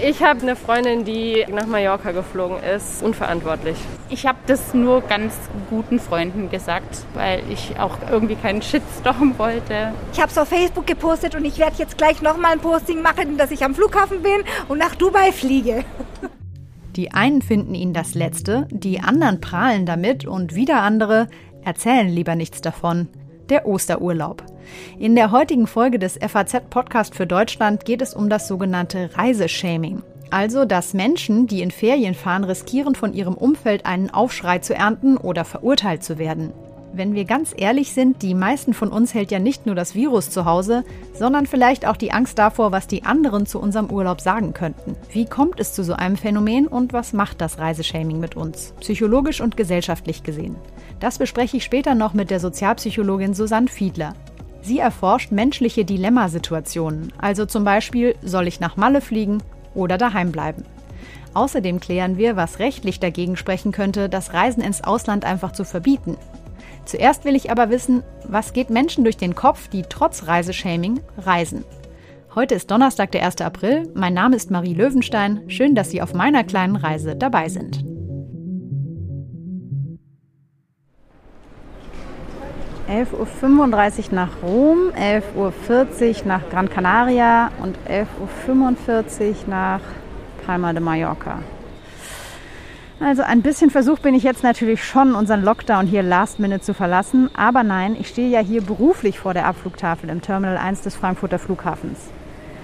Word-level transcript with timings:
Ich 0.00 0.22
habe 0.22 0.40
eine 0.42 0.56
Freundin, 0.56 1.04
die 1.04 1.44
nach 1.50 1.66
Mallorca 1.66 2.12
geflogen 2.12 2.58
ist. 2.62 3.02
Unverantwortlich. 3.02 3.76
Ich 4.10 4.26
habe 4.26 4.38
das 4.46 4.72
nur 4.72 5.00
ganz 5.02 5.34
guten 5.68 5.98
Freunden 5.98 6.50
gesagt, 6.50 7.04
weil 7.14 7.42
ich 7.50 7.78
auch 7.78 7.98
irgendwie 8.10 8.36
keinen 8.36 8.62
Shitstorm 8.62 9.38
wollte. 9.38 9.92
Ich 10.12 10.20
habe 10.20 10.30
es 10.30 10.38
auf 10.38 10.48
Facebook 10.48 10.86
gepostet 10.86 11.34
und 11.34 11.44
ich 11.44 11.58
werde 11.58 11.76
jetzt 11.78 11.98
gleich 11.98 12.22
nochmal 12.22 12.52
ein 12.52 12.60
Posting 12.60 13.02
machen, 13.02 13.36
dass 13.36 13.50
ich 13.50 13.64
am 13.64 13.74
Flughafen 13.74 14.22
bin 14.22 14.44
und 14.68 14.78
nach 14.78 14.94
Dubai 14.94 15.32
fliege. 15.32 15.84
Die 16.96 17.12
einen 17.12 17.42
finden 17.42 17.74
ihn 17.74 17.92
das 17.92 18.14
Letzte, 18.14 18.66
die 18.70 19.00
anderen 19.00 19.40
prahlen 19.40 19.84
damit 19.84 20.26
und 20.26 20.54
wieder 20.54 20.82
andere 20.82 21.28
erzählen 21.64 22.08
lieber 22.08 22.34
nichts 22.34 22.60
davon. 22.60 23.08
Der 23.48 23.66
Osterurlaub. 23.66 24.42
In 24.98 25.14
der 25.14 25.30
heutigen 25.30 25.66
Folge 25.66 25.98
des 25.98 26.18
FAZ-Podcast 26.18 27.14
für 27.14 27.26
Deutschland 27.26 27.86
geht 27.86 28.02
es 28.02 28.12
um 28.12 28.28
das 28.28 28.46
sogenannte 28.46 29.10
Reiseshaming. 29.14 30.02
Also, 30.30 30.66
dass 30.66 30.92
Menschen, 30.92 31.46
die 31.46 31.62
in 31.62 31.70
Ferien 31.70 32.14
fahren, 32.14 32.44
riskieren, 32.44 32.94
von 32.94 33.14
ihrem 33.14 33.34
Umfeld 33.34 33.86
einen 33.86 34.10
Aufschrei 34.10 34.58
zu 34.58 34.74
ernten 34.74 35.16
oder 35.16 35.46
verurteilt 35.46 36.04
zu 36.04 36.18
werden. 36.18 36.52
Wenn 36.92 37.14
wir 37.14 37.24
ganz 37.24 37.54
ehrlich 37.56 37.92
sind, 37.92 38.22
die 38.22 38.34
meisten 38.34 38.74
von 38.74 38.88
uns 38.88 39.14
hält 39.14 39.30
ja 39.30 39.38
nicht 39.38 39.66
nur 39.66 39.74
das 39.74 39.94
Virus 39.94 40.30
zu 40.30 40.44
Hause, 40.44 40.84
sondern 41.14 41.46
vielleicht 41.46 41.86
auch 41.86 41.96
die 41.96 42.12
Angst 42.12 42.38
davor, 42.38 42.72
was 42.72 42.86
die 42.86 43.04
anderen 43.04 43.46
zu 43.46 43.60
unserem 43.60 43.90
Urlaub 43.90 44.20
sagen 44.20 44.54
könnten. 44.54 44.96
Wie 45.12 45.26
kommt 45.26 45.60
es 45.60 45.74
zu 45.74 45.84
so 45.84 45.92
einem 45.92 46.16
Phänomen 46.16 46.66
und 46.66 46.92
was 46.92 47.12
macht 47.12 47.40
das 47.40 47.58
Reiseshaming 47.58 48.20
mit 48.20 48.36
uns, 48.36 48.74
psychologisch 48.80 49.40
und 49.40 49.56
gesellschaftlich 49.56 50.22
gesehen? 50.22 50.56
Das 51.00 51.18
bespreche 51.18 51.58
ich 51.58 51.64
später 51.64 51.94
noch 51.94 52.14
mit 52.14 52.30
der 52.30 52.40
Sozialpsychologin 52.40 53.34
Susanne 53.34 53.68
Fiedler. 53.68 54.14
Sie 54.62 54.78
erforscht 54.78 55.30
menschliche 55.30 55.84
Dilemmasituationen, 55.84 57.12
also 57.18 57.46
zum 57.46 57.64
Beispiel, 57.64 58.16
soll 58.22 58.48
ich 58.48 58.60
nach 58.60 58.76
Malle 58.76 59.00
fliegen 59.00 59.38
oder 59.74 59.96
daheim 59.96 60.32
bleiben? 60.32 60.64
Außerdem 61.34 61.78
klären 61.78 62.16
wir, 62.16 62.36
was 62.36 62.58
rechtlich 62.58 62.98
dagegen 62.98 63.36
sprechen 63.36 63.70
könnte, 63.70 64.08
das 64.08 64.34
Reisen 64.34 64.62
ins 64.62 64.82
Ausland 64.82 65.24
einfach 65.24 65.52
zu 65.52 65.64
verbieten. 65.64 66.16
Zuerst 66.84 67.24
will 67.24 67.36
ich 67.36 67.50
aber 67.50 67.70
wissen, 67.70 68.02
was 68.26 68.52
geht 68.52 68.70
Menschen 68.70 69.04
durch 69.04 69.16
den 69.16 69.34
Kopf, 69.34 69.68
die 69.68 69.82
trotz 69.82 70.26
Reiseshaming 70.26 71.00
reisen? 71.18 71.64
Heute 72.34 72.54
ist 72.54 72.70
Donnerstag, 72.70 73.12
der 73.12 73.24
1. 73.24 73.40
April. 73.40 73.90
Mein 73.94 74.14
Name 74.14 74.36
ist 74.36 74.50
Marie 74.50 74.74
Löwenstein. 74.74 75.42
Schön, 75.48 75.74
dass 75.74 75.90
Sie 75.90 76.02
auf 76.02 76.14
meiner 76.14 76.44
kleinen 76.44 76.76
Reise 76.76 77.14
dabei 77.14 77.48
sind. 77.48 77.84
11.35 82.88 84.08
Uhr 84.08 84.14
nach 84.14 84.30
Rom, 84.42 84.78
11.40 84.96 86.22
Uhr 86.22 86.26
nach 86.26 86.48
Gran 86.50 86.70
Canaria 86.70 87.50
und 87.62 87.76
11.45 87.86 89.28
Uhr 89.28 89.34
nach 89.48 89.80
Palma 90.46 90.72
de 90.72 90.82
Mallorca. 90.82 91.40
Also 93.00 93.22
ein 93.22 93.42
bisschen 93.42 93.70
versucht 93.70 94.02
bin 94.02 94.14
ich 94.14 94.22
jetzt 94.22 94.42
natürlich 94.42 94.82
schon, 94.82 95.14
unseren 95.14 95.44
Lockdown 95.44 95.86
hier 95.86 96.02
last 96.02 96.40
minute 96.40 96.62
zu 96.62 96.74
verlassen. 96.74 97.30
Aber 97.36 97.62
nein, 97.62 97.94
ich 97.98 98.08
stehe 98.08 98.30
ja 98.30 98.40
hier 98.40 98.62
beruflich 98.62 99.18
vor 99.20 99.34
der 99.34 99.46
Abflugtafel 99.46 100.08
im 100.08 100.22
Terminal 100.22 100.56
1 100.56 100.80
des 100.80 100.96
Frankfurter 100.96 101.38
Flughafens. 101.38 101.98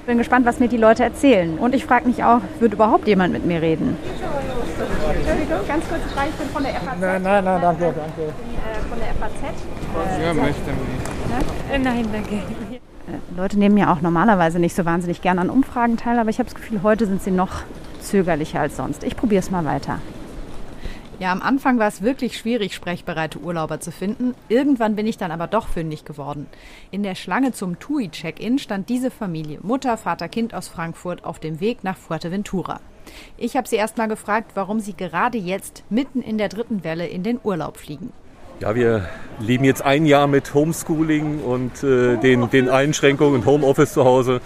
Bin 0.07 0.19
gespannt, 0.19 0.45
was 0.45 0.61
mir 0.61 0.69
die 0.69 0.77
Leute 0.77 1.03
erzählen. 1.03 1.59
Und 1.59 1.75
ich 1.75 1.87
frage 1.87 2.07
mich 2.07 2.23
auch, 2.23 2.41
wird 2.61 2.75
überhaupt 2.75 3.09
jemand 3.09 3.33
mit 3.33 3.47
mir 3.47 3.63
reden? 3.63 3.97
Entschuldigung, 5.17 5.67
ganz 5.67 5.89
kurz, 5.89 6.01
ich 6.05 6.35
bin 6.35 6.49
von 6.49 6.63
der 6.63 6.75
FAZ. 6.75 7.01
Nein, 7.01 7.23
nein, 7.23 7.45
nein, 7.45 7.61
danke, 7.63 7.85
danke. 7.85 7.95
Ich 8.19 8.35
bin 8.35 8.55
äh, 8.55 8.89
von 8.89 8.99
der 8.99 9.09
FAZ. 9.15 10.23
Ja, 10.23 10.35
möchte 10.35 10.71
nicht. 10.71 11.73
Äh, 11.73 11.79
nein, 11.79 12.07
danke. 12.13 12.35
Äh, 12.35 13.37
Leute 13.37 13.59
nehmen 13.59 13.79
ja 13.79 13.93
auch 13.93 14.03
normalerweise 14.03 14.59
nicht 14.59 14.77
so 14.77 14.85
wahnsinnig 14.85 15.23
gerne 15.23 15.41
an 15.41 15.49
Umfragen 15.49 15.97
teil, 15.97 16.19
aber 16.19 16.29
ich 16.29 16.39
habe 16.39 16.51
das 16.51 16.55
Gefühl, 16.55 16.83
heute 16.83 17.07
sind 17.07 17.23
sie 17.23 17.31
noch 17.31 17.63
zögerlicher 18.01 18.61
als 18.61 18.77
sonst. 18.77 19.05
Ich 19.05 19.17
probiere 19.17 19.41
es 19.41 19.51
mal 19.51 19.65
weiter. 19.65 20.01
Ja, 21.25 21.33
am 21.33 21.41
Anfang 21.41 21.79
war 21.79 21.89
es 21.89 22.03
wirklich 22.03 22.37
schwierig, 22.37 22.75
sprechbereite 22.75 23.39
Urlauber 23.39 23.81
zu 23.81 23.91
finden. 23.91 24.35
Irgendwann 24.51 24.95
bin 24.95 25.07
ich 25.07 25.17
dann 25.17 25.31
aber 25.31 25.47
doch 25.47 25.69
fündig 25.69 26.05
geworden. 26.05 26.47
In 26.91 27.03
der 27.03 27.15
Schlange 27.15 27.53
zum 27.53 27.79
TUI-Check-In 27.79 28.59
stand 28.59 28.91
diese 28.91 29.11
Familie, 29.11 29.59
Mutter, 29.63 29.97
Vater, 29.97 30.29
Kind 30.29 30.53
aus 30.53 30.69
Frankfurt, 30.69 31.25
auf 31.25 31.39
dem 31.39 31.61
Weg 31.61 31.83
nach 31.83 31.97
Fuerteventura. 31.97 32.79
Ich 33.39 33.57
habe 33.57 33.67
sie 33.67 33.77
erst 33.77 33.97
mal 33.97 34.07
gefragt, 34.07 34.51
warum 34.53 34.81
sie 34.81 34.95
gerade 34.95 35.39
jetzt, 35.39 35.83
mitten 35.89 36.21
in 36.21 36.37
der 36.37 36.51
dritten 36.51 36.85
Welle, 36.85 37.07
in 37.07 37.23
den 37.23 37.41
Urlaub 37.43 37.79
fliegen. 37.79 38.13
Ja, 38.61 38.75
wir 38.75 39.09
leben 39.41 39.65
jetzt 39.65 39.83
ein 39.83 40.07
Jahr 40.07 40.29
mit 40.29 40.55
Homeschooling 40.55 41.41
und 41.41 41.83
äh, 41.83 42.17
den, 42.19 42.49
den 42.51 42.69
Einschränkungen 42.69 43.35
und 43.35 43.47
Homeoffice 43.47 43.93
zu 43.93 44.05
Hause 44.05 44.41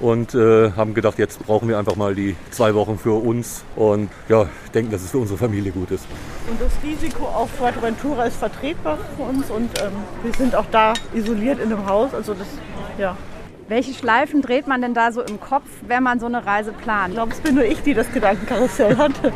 und 0.00 0.34
äh, 0.34 0.72
haben 0.72 0.94
gedacht, 0.94 1.16
jetzt 1.18 1.46
brauchen 1.46 1.68
wir 1.68 1.78
einfach 1.78 1.94
mal 1.94 2.16
die 2.16 2.34
zwei 2.50 2.74
Wochen 2.74 2.98
für 2.98 3.12
uns 3.22 3.64
und 3.76 4.10
ja, 4.28 4.46
denken, 4.74 4.90
dass 4.90 5.02
es 5.02 5.12
für 5.12 5.18
unsere 5.18 5.38
Familie 5.38 5.70
gut 5.70 5.92
ist. 5.92 6.04
Und 6.50 6.60
das 6.60 6.72
Risiko 6.82 7.24
auf 7.24 7.50
Fuerteventura 7.52 8.24
ist 8.24 8.36
vertretbar 8.36 8.98
für 9.16 9.22
uns 9.22 9.48
und 9.48 9.80
ähm, 9.80 9.92
wir 10.24 10.34
sind 10.34 10.56
auch 10.56 10.66
da 10.72 10.94
isoliert 11.14 11.60
in 11.60 11.72
einem 11.72 11.86
Haus, 11.86 12.12
also 12.14 12.34
das, 12.34 12.48
ja. 12.98 13.16
Welche 13.68 13.94
Schleifen 13.94 14.42
dreht 14.42 14.66
man 14.66 14.82
denn 14.82 14.92
da 14.92 15.12
so 15.12 15.22
im 15.22 15.40
Kopf, 15.40 15.68
wenn 15.86 16.02
man 16.02 16.18
so 16.18 16.26
eine 16.26 16.44
Reise 16.44 16.72
plant? 16.72 17.10
Ich 17.10 17.14
glaube, 17.14 17.32
es 17.32 17.40
bin 17.40 17.54
nur 17.54 17.64
ich, 17.64 17.80
die 17.82 17.94
das 17.94 18.10
Gedankenkarussell 18.12 18.96
hatte. 18.96 19.32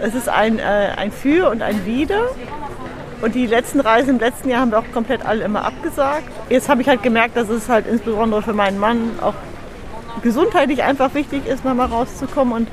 Es 0.00 0.14
ist 0.14 0.28
ein, 0.28 0.58
äh, 0.58 0.62
ein 0.96 1.10
Für 1.10 1.50
und 1.50 1.60
ein 1.60 1.84
Wider. 1.84 2.28
Und 3.22 3.34
die 3.34 3.46
letzten 3.46 3.80
Reisen 3.80 4.10
im 4.10 4.18
letzten 4.18 4.50
Jahr 4.50 4.60
haben 4.60 4.70
wir 4.70 4.78
auch 4.78 4.92
komplett 4.92 5.24
alle 5.24 5.44
immer 5.44 5.64
abgesagt. 5.64 6.28
Jetzt 6.50 6.68
habe 6.68 6.82
ich 6.82 6.88
halt 6.88 7.02
gemerkt, 7.02 7.36
dass 7.36 7.48
es 7.48 7.68
halt 7.68 7.86
insbesondere 7.86 8.42
für 8.42 8.52
meinen 8.52 8.78
Mann 8.78 9.18
auch 9.20 9.34
gesundheitlich 10.22 10.82
einfach 10.82 11.14
wichtig 11.14 11.46
ist, 11.46 11.64
mal 11.64 11.78
rauszukommen. 11.80 12.54
Und 12.54 12.68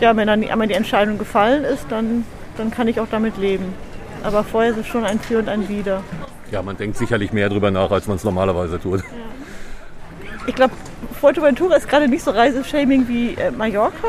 ja, 0.00 0.14
wenn 0.16 0.26
dann 0.26 0.44
einmal 0.48 0.68
die 0.68 0.74
Entscheidung 0.74 1.18
gefallen 1.18 1.64
ist, 1.64 1.86
dann, 1.90 2.24
dann 2.56 2.70
kann 2.70 2.88
ich 2.88 3.00
auch 3.00 3.08
damit 3.10 3.36
leben. 3.38 3.74
Aber 4.22 4.44
vorher 4.44 4.72
ist 4.72 4.78
es 4.78 4.86
schon 4.86 5.04
ein 5.04 5.20
Für 5.20 5.38
und 5.38 5.48
ein 5.48 5.68
Wider. 5.68 6.02
Ja, 6.50 6.62
man 6.62 6.76
denkt 6.76 6.96
sicherlich 6.96 7.32
mehr 7.32 7.48
drüber 7.48 7.70
nach, 7.70 7.90
als 7.90 8.06
man 8.06 8.16
es 8.16 8.24
normalerweise 8.24 8.80
tut. 8.80 9.02
Ich 10.46 10.54
glaube, 10.54 10.72
Fuerteventura 11.20 11.76
ist 11.76 11.88
gerade 11.88 12.08
nicht 12.08 12.24
so 12.24 12.30
Reiseshaming 12.30 13.06
wie 13.06 13.34
äh, 13.34 13.50
Mallorca. 13.50 14.08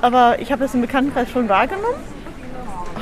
Aber 0.00 0.40
ich 0.40 0.50
habe 0.50 0.62
das 0.62 0.74
im 0.74 0.80
Bekanntenkreis 0.80 1.30
schon 1.30 1.48
wahrgenommen. 1.48 1.94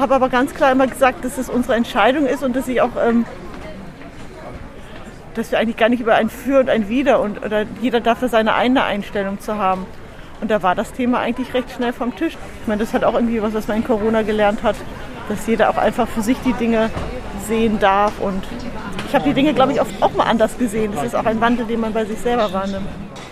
Habe 0.00 0.14
aber 0.14 0.30
ganz 0.30 0.54
klar 0.54 0.72
immer 0.72 0.86
gesagt, 0.86 1.26
dass 1.26 1.36
es 1.36 1.50
unsere 1.50 1.74
Entscheidung 1.74 2.24
ist 2.24 2.42
und 2.42 2.56
dass 2.56 2.66
ich 2.68 2.80
auch 2.80 2.92
ähm, 3.00 3.26
dass 5.34 5.52
wir 5.52 5.58
eigentlich 5.58 5.76
gar 5.76 5.90
nicht 5.90 6.00
über 6.00 6.14
ein 6.14 6.30
Für 6.30 6.60
und 6.60 6.70
ein 6.70 6.88
Wider 6.88 7.20
und 7.20 7.44
oder 7.44 7.66
jeder 7.82 8.00
darf 8.00 8.20
da 8.20 8.28
seine 8.28 8.54
eigene 8.54 8.82
Einstellung 8.82 9.40
zu 9.40 9.56
haben. 9.56 9.84
Und 10.40 10.50
da 10.50 10.62
war 10.62 10.74
das 10.74 10.92
Thema 10.94 11.18
eigentlich 11.18 11.52
recht 11.52 11.70
schnell 11.70 11.92
vom 11.92 12.16
Tisch. 12.16 12.38
Ich 12.62 12.66
meine, 12.66 12.80
das 12.80 12.94
hat 12.94 13.04
auch 13.04 13.12
irgendwie 13.12 13.42
was, 13.42 13.52
was 13.52 13.68
man 13.68 13.76
in 13.76 13.84
Corona 13.84 14.22
gelernt 14.22 14.62
hat, 14.62 14.76
dass 15.28 15.46
jeder 15.46 15.68
auch 15.68 15.76
einfach 15.76 16.08
für 16.08 16.22
sich 16.22 16.38
die 16.46 16.54
Dinge 16.54 16.88
sehen 17.46 17.78
darf. 17.78 18.18
Und 18.20 18.42
ich 19.06 19.14
habe 19.14 19.24
die 19.24 19.34
Dinge, 19.34 19.52
glaube 19.52 19.72
ich, 19.72 19.80
auch 19.80 20.14
mal 20.14 20.24
anders 20.24 20.56
gesehen. 20.56 20.92
Das 20.94 21.04
ist 21.04 21.14
auch 21.14 21.26
ein 21.26 21.42
Wandel, 21.42 21.66
den 21.66 21.80
man 21.80 21.92
bei 21.92 22.06
sich 22.06 22.18
selber 22.18 22.50
wahrnimmt. 22.54 22.88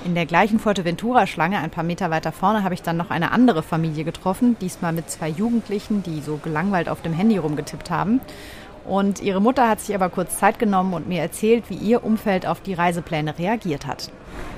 In 0.09 0.15
der 0.15 0.25
gleichen 0.25 0.59
Fuerteventura-Schlange, 0.59 1.59
ein 1.59 1.69
paar 1.69 1.85
Meter 1.85 2.09
weiter 2.09 2.33
vorne, 2.33 2.65
habe 2.65 2.73
ich 2.73 2.81
dann 2.81 2.97
noch 2.97 3.11
eine 3.11 3.31
andere 3.31 3.63
Familie 3.63 4.05
getroffen, 4.05 4.57
diesmal 4.59 4.95
mit 4.95 5.11
zwei 5.11 5.29
Jugendlichen, 5.29 6.03
die 6.03 6.23
so 6.23 6.39
gelangweilt 6.39 6.89
auf 6.89 7.03
dem 7.03 7.13
Handy 7.13 7.37
rumgetippt 7.37 7.91
haben. 7.91 8.23
Und 8.87 9.21
ihre 9.21 9.43
Mutter 9.43 9.69
hat 9.69 9.81
sich 9.81 9.95
aber 9.95 10.09
kurz 10.09 10.39
Zeit 10.39 10.59
genommen 10.59 10.95
und 10.95 11.09
mir 11.09 11.21
erzählt, 11.21 11.65
wie 11.69 11.75
ihr 11.75 12.05
Umfeld 12.05 12.47
auf 12.47 12.63
die 12.63 12.73
Reisepläne 12.73 13.39
reagiert 13.39 13.87
hat. 13.87 14.11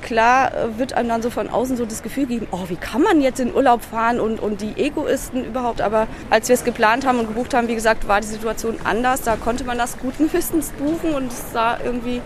Klar 0.02 0.54
äh, 0.54 0.78
wird 0.78 0.92
einem 0.92 1.08
dann 1.08 1.20
so 1.20 1.30
von 1.30 1.48
außen 1.48 1.76
so 1.76 1.84
das 1.84 2.04
Gefühl 2.04 2.26
geben, 2.26 2.46
oh, 2.52 2.68
wie 2.68 2.76
kann 2.76 3.02
man 3.02 3.20
jetzt 3.20 3.40
in 3.40 3.52
Urlaub 3.52 3.82
fahren 3.82 4.20
und, 4.20 4.38
und 4.38 4.60
die 4.60 4.74
Egoisten 4.76 5.44
überhaupt. 5.44 5.80
Aber 5.80 6.06
als 6.30 6.46
wir 6.46 6.54
es 6.54 6.62
geplant 6.62 7.04
haben 7.04 7.18
und 7.18 7.26
gebucht 7.26 7.54
haben, 7.54 7.66
wie 7.66 7.74
gesagt, 7.74 8.06
war 8.06 8.20
die 8.20 8.28
Situation 8.28 8.76
anders. 8.84 9.22
Da 9.22 9.34
konnte 9.34 9.64
man 9.64 9.78
das 9.78 9.98
guten 9.98 10.32
Wissens 10.32 10.70
buchen 10.70 11.12
und 11.12 11.32
es 11.32 11.52
sah 11.52 11.76
irgendwie 11.84 12.22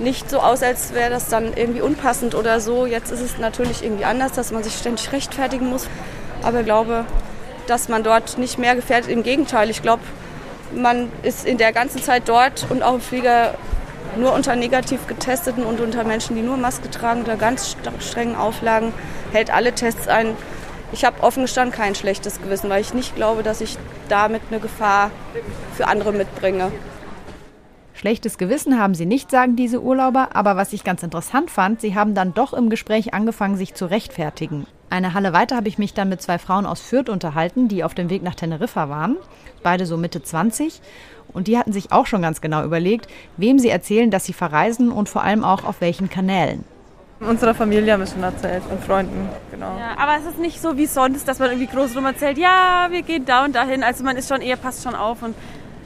nicht 0.00 0.30
so 0.30 0.38
aus, 0.38 0.62
als 0.62 0.94
wäre 0.94 1.10
das 1.10 1.28
dann 1.28 1.54
irgendwie 1.54 1.80
unpassend 1.80 2.34
oder 2.34 2.60
so. 2.60 2.86
Jetzt 2.86 3.10
ist 3.10 3.20
es 3.20 3.38
natürlich 3.38 3.82
irgendwie 3.82 4.04
anders, 4.04 4.32
dass 4.32 4.52
man 4.52 4.62
sich 4.62 4.74
ständig 4.74 5.12
rechtfertigen 5.12 5.68
muss. 5.68 5.88
Aber 6.42 6.60
ich 6.60 6.66
glaube, 6.66 7.04
dass 7.66 7.88
man 7.88 8.02
dort 8.02 8.38
nicht 8.38 8.58
mehr 8.58 8.76
gefährdet. 8.76 9.10
Im 9.10 9.22
Gegenteil, 9.22 9.70
ich 9.70 9.82
glaube, 9.82 10.02
man 10.74 11.10
ist 11.22 11.46
in 11.46 11.58
der 11.58 11.72
ganzen 11.72 12.02
Zeit 12.02 12.28
dort 12.28 12.66
und 12.70 12.82
auch 12.82 12.94
im 12.94 13.00
Flieger 13.00 13.54
nur 14.16 14.32
unter 14.32 14.56
negativ 14.56 15.06
getesteten 15.06 15.64
und 15.64 15.80
unter 15.80 16.04
Menschen, 16.04 16.36
die 16.36 16.42
nur 16.42 16.56
Maske 16.56 16.90
tragen, 16.90 17.20
unter 17.20 17.36
ganz 17.36 17.76
strengen 18.00 18.36
Auflagen, 18.36 18.92
hält 19.32 19.52
alle 19.52 19.72
Tests 19.72 20.08
ein. 20.08 20.36
Ich 20.92 21.04
habe 21.04 21.22
offen 21.22 21.42
gestanden 21.42 21.74
kein 21.74 21.94
schlechtes 21.94 22.40
Gewissen, 22.40 22.70
weil 22.70 22.80
ich 22.80 22.94
nicht 22.94 23.14
glaube, 23.14 23.42
dass 23.42 23.60
ich 23.60 23.76
damit 24.08 24.42
eine 24.50 24.60
Gefahr 24.60 25.10
für 25.76 25.86
andere 25.86 26.12
mitbringe. 26.12 26.72
Schlechtes 27.98 28.38
Gewissen 28.38 28.78
haben 28.78 28.94
sie 28.94 29.06
nicht, 29.06 29.28
sagen 29.28 29.56
diese 29.56 29.82
Urlauber, 29.82 30.28
aber 30.34 30.54
was 30.54 30.72
ich 30.72 30.84
ganz 30.84 31.02
interessant 31.02 31.50
fand, 31.50 31.80
sie 31.80 31.96
haben 31.96 32.14
dann 32.14 32.32
doch 32.32 32.52
im 32.52 32.70
Gespräch 32.70 33.12
angefangen, 33.12 33.56
sich 33.56 33.74
zu 33.74 33.86
rechtfertigen. 33.86 34.68
Eine 34.88 35.14
Halle 35.14 35.32
weiter 35.32 35.56
habe 35.56 35.66
ich 35.66 35.78
mich 35.78 35.94
dann 35.94 36.08
mit 36.08 36.22
zwei 36.22 36.38
Frauen 36.38 36.64
aus 36.64 36.80
Fürth 36.80 37.08
unterhalten, 37.08 37.66
die 37.66 37.82
auf 37.82 37.94
dem 37.94 38.08
Weg 38.08 38.22
nach 38.22 38.36
Teneriffa 38.36 38.88
waren, 38.88 39.16
beide 39.64 39.84
so 39.84 39.96
Mitte 39.96 40.22
20. 40.22 40.80
Und 41.32 41.48
die 41.48 41.58
hatten 41.58 41.72
sich 41.72 41.90
auch 41.90 42.06
schon 42.06 42.22
ganz 42.22 42.40
genau 42.40 42.62
überlegt, 42.62 43.08
wem 43.36 43.58
sie 43.58 43.68
erzählen, 43.68 44.12
dass 44.12 44.26
sie 44.26 44.32
verreisen 44.32 44.92
und 44.92 45.08
vor 45.08 45.24
allem 45.24 45.42
auch 45.42 45.64
auf 45.64 45.80
welchen 45.80 46.08
Kanälen. 46.08 46.62
Unserer 47.18 47.52
Familie 47.52 47.94
haben 47.94 48.00
wir 48.00 48.06
schon 48.06 48.22
erzählt 48.22 48.62
und 48.70 48.80
Freunden, 48.84 49.28
genau. 49.50 49.76
Ja, 49.76 50.00
aber 50.00 50.12
es 50.20 50.24
ist 50.24 50.38
nicht 50.38 50.62
so 50.62 50.76
wie 50.76 50.86
sonst, 50.86 51.26
dass 51.26 51.40
man 51.40 51.50
irgendwie 51.50 51.66
groß 51.66 51.96
rum 51.96 52.06
erzählt, 52.06 52.38
ja, 52.38 52.86
wir 52.90 53.02
gehen 53.02 53.24
da 53.24 53.44
und 53.44 53.56
dahin. 53.56 53.82
Also 53.82 54.04
man 54.04 54.16
ist 54.16 54.28
schon 54.28 54.40
eher, 54.40 54.56
passt 54.56 54.84
schon 54.84 54.94
auf 54.94 55.20
und 55.24 55.34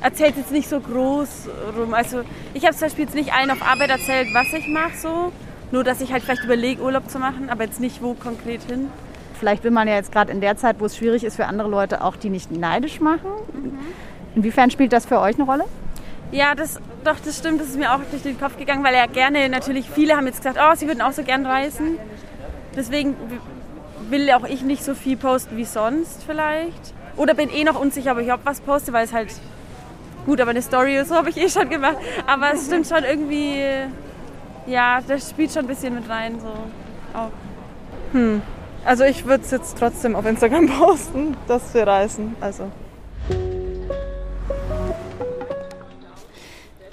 erzählt 0.03 0.37
jetzt 0.37 0.53
nicht 0.53 0.69
so 0.69 0.81
groß 0.81 1.49
rum. 1.77 1.95
Also 1.95 2.23
ich 2.55 2.65
habe 2.65 2.75
zum 2.75 2.87
Beispiel 2.87 3.05
jetzt 3.05 3.15
nicht 3.15 3.33
allen 3.33 3.51
auf 3.51 3.63
Arbeit 3.63 3.91
erzählt, 3.91 4.29
was 4.33 4.53
ich 4.53 4.69
mache 4.69 4.97
so. 4.97 5.33
Nur, 5.71 5.85
dass 5.85 6.01
ich 6.01 6.13
halt 6.13 6.23
vielleicht 6.23 6.45
überlege, 6.45 6.83
Urlaub 6.83 7.09
zu 7.09 7.19
machen, 7.19 7.49
aber 7.49 7.65
jetzt 7.65 7.81
nicht 7.81 8.03
wo 8.03 8.15
konkret 8.15 8.63
hin. 8.65 8.91
Vielleicht 9.39 9.65
will 9.65 9.71
man 9.71 9.89
ja 9.89 9.95
jetzt 9.95 10.13
gerade 10.13 10.31
in 10.31 10.41
der 10.41 10.57
Zeit, 10.57 10.77
wo 10.81 10.85
es 10.85 10.97
schwierig 10.97 11.25
ist 11.25 11.37
für 11.37 11.47
andere 11.47 11.69
Leute, 11.69 12.05
auch 12.05 12.17
die 12.17 12.31
nicht 12.31 12.51
neidisch 12.51 13.01
machen. 13.01 13.31
Mhm. 13.53 13.79
Inwiefern 14.35 14.71
spielt 14.71 14.93
das 14.93 15.07
für 15.07 15.19
euch 15.19 15.37
eine 15.37 15.45
Rolle? 15.45 15.65
Ja, 16.31 16.55
das, 16.55 16.79
doch, 17.05 17.17
das 17.25 17.39
stimmt. 17.39 17.61
Das 17.61 17.69
ist 17.69 17.79
mir 17.79 17.93
auch 17.95 18.01
durch 18.11 18.23
den 18.23 18.39
Kopf 18.39 18.57
gegangen, 18.57 18.85
weil 18.85 18.95
ja 18.95 19.07
gerne, 19.07 19.49
natürlich 19.49 19.89
viele 19.89 20.17
haben 20.17 20.27
jetzt 20.27 20.43
gesagt, 20.43 20.59
oh, 20.61 20.75
sie 20.75 20.87
würden 20.87 21.03
auch 21.03 21.13
so 21.13 21.23
gern 21.23 21.45
reisen. 21.45 21.99
Deswegen 22.77 23.17
will 24.09 24.31
auch 24.33 24.45
ich 24.45 24.63
nicht 24.63 24.85
so 24.85 24.95
viel 24.95 25.17
posten 25.17 25.57
wie 25.57 25.65
sonst 25.65 26.23
vielleicht. 26.25 26.95
Oder 27.17 27.35
bin 27.35 27.51
eh 27.51 27.65
noch 27.65 27.79
unsicher, 27.79 28.13
ob 28.13 28.19
ich 28.19 28.25
überhaupt 28.25 28.47
was 28.47 28.61
poste, 28.61 28.93
weil 28.93 29.05
es 29.05 29.13
halt 29.13 29.29
gut, 30.27 30.41
aber 30.41 30.51
eine 30.51 30.63
Story 30.63 31.03
so 31.05 31.15
habe 31.15 31.31
ich 31.31 31.37
eh 31.37 31.49
schon 31.49 31.69
gemacht. 31.69 31.97
Aber 32.27 32.53
es 32.53 32.67
stimmt 32.67 32.87
schon 32.87 33.05
irgendwie, 33.05 33.63
ja, 34.67 35.01
das 35.07 35.31
spielt 35.31 35.53
schon 35.53 35.65
ein 35.65 35.69
bisschen 35.69 35.95
mit 35.95 36.09
rein 36.09 36.39
so 36.41 37.19
auch. 37.19 37.31
Hm. 38.13 38.43
Also 38.85 39.05
ich 39.05 39.25
würde 39.25 39.45
es 39.45 39.51
jetzt 39.51 39.79
trotzdem 39.79 40.17
auf 40.17 40.27
Instagram 40.27 40.69
posten, 40.79 41.37
dass 41.47 41.73
wir 41.75 41.87
reisen. 41.87 42.37
Also 42.41 42.71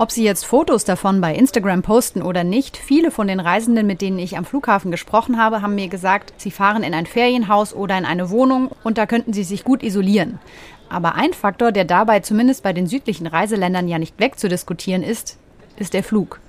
Ob 0.01 0.11
sie 0.11 0.23
jetzt 0.23 0.45
Fotos 0.45 0.85
davon 0.85 1.19
bei 1.19 1.35
Instagram 1.35 1.81
posten 1.81 2.21
oder 2.21 2.45
nicht, 2.45 2.77
viele 2.77 3.11
von 3.11 3.27
den 3.27 3.41
Reisenden, 3.41 3.85
mit 3.85 3.99
denen 4.01 4.17
ich 4.17 4.37
am 4.37 4.45
Flughafen 4.45 4.91
gesprochen 4.91 5.37
habe, 5.37 5.61
haben 5.61 5.75
mir 5.75 5.89
gesagt, 5.89 6.31
sie 6.37 6.51
fahren 6.51 6.83
in 6.83 6.93
ein 6.93 7.05
Ferienhaus 7.05 7.73
oder 7.73 7.97
in 7.97 8.05
eine 8.05 8.29
Wohnung 8.29 8.71
und 8.81 8.97
da 8.97 9.05
könnten 9.05 9.33
sie 9.33 9.43
sich 9.43 9.65
gut 9.65 9.83
isolieren. 9.83 10.39
Aber 10.89 11.15
ein 11.15 11.33
Faktor, 11.33 11.71
der 11.71 11.85
dabei 11.85 12.19
zumindest 12.19 12.63
bei 12.63 12.73
den 12.73 12.87
südlichen 12.87 13.27
Reiseländern 13.27 13.87
ja 13.87 13.99
nicht 13.99 14.19
wegzudiskutieren 14.19 15.03
ist, 15.03 15.37
ist 15.77 15.93
der 15.93 16.03
Flug. 16.03 16.39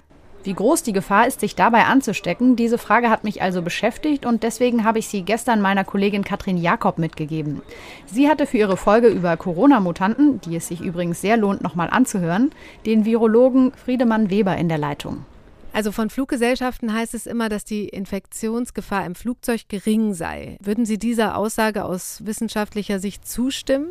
Wie 0.42 0.54
groß 0.54 0.82
die 0.82 0.94
Gefahr 0.94 1.26
ist, 1.26 1.40
sich 1.40 1.54
dabei 1.54 1.84
anzustecken, 1.84 2.56
diese 2.56 2.78
Frage 2.78 3.10
hat 3.10 3.25
mich 3.25 3.42
also 3.42 3.60
beschäftigt 3.60 4.25
und 4.25 4.42
deswegen 4.42 4.84
habe 4.84 4.98
ich 4.98 5.06
sie 5.06 5.20
gestern 5.20 5.60
meiner 5.60 5.84
Kollegin 5.84 6.25
Katrin 6.25 6.56
Jakob 6.56 6.96
mitgegeben. 6.96 7.60
Sie 8.06 8.26
hatte 8.26 8.46
für 8.46 8.56
ihre 8.56 8.78
Folge 8.78 9.08
über 9.08 9.37
Corona-Mutanten, 9.37 10.40
die 10.40 10.56
es 10.56 10.69
sich 10.69 10.81
übrigens 10.81 11.20
sehr 11.20 11.36
lohnt, 11.36 11.62
nochmal 11.62 11.90
anzuhören, 11.90 12.52
den 12.86 13.04
Virologen 13.04 13.72
Friedemann 13.72 14.31
Weber 14.31 14.56
in 14.56 14.70
der 14.70 14.78
Leitung. 14.78 15.26
Also 15.75 15.93
von 15.93 16.08
Fluggesellschaften 16.08 16.93
heißt 16.93 17.14
es 17.14 17.26
immer, 17.26 17.50
dass 17.50 17.64
die 17.64 17.88
Infektionsgefahr 17.88 19.04
im 19.04 19.14
Flugzeug 19.14 19.69
gering 19.69 20.14
sei. 20.14 20.56
Würden 20.60 20.86
Sie 20.86 20.98
dieser 20.98 21.36
Aussage 21.36 21.84
aus 21.84 22.25
wissenschaftlicher 22.25 22.98
Sicht 22.98 23.28
zustimmen? 23.28 23.90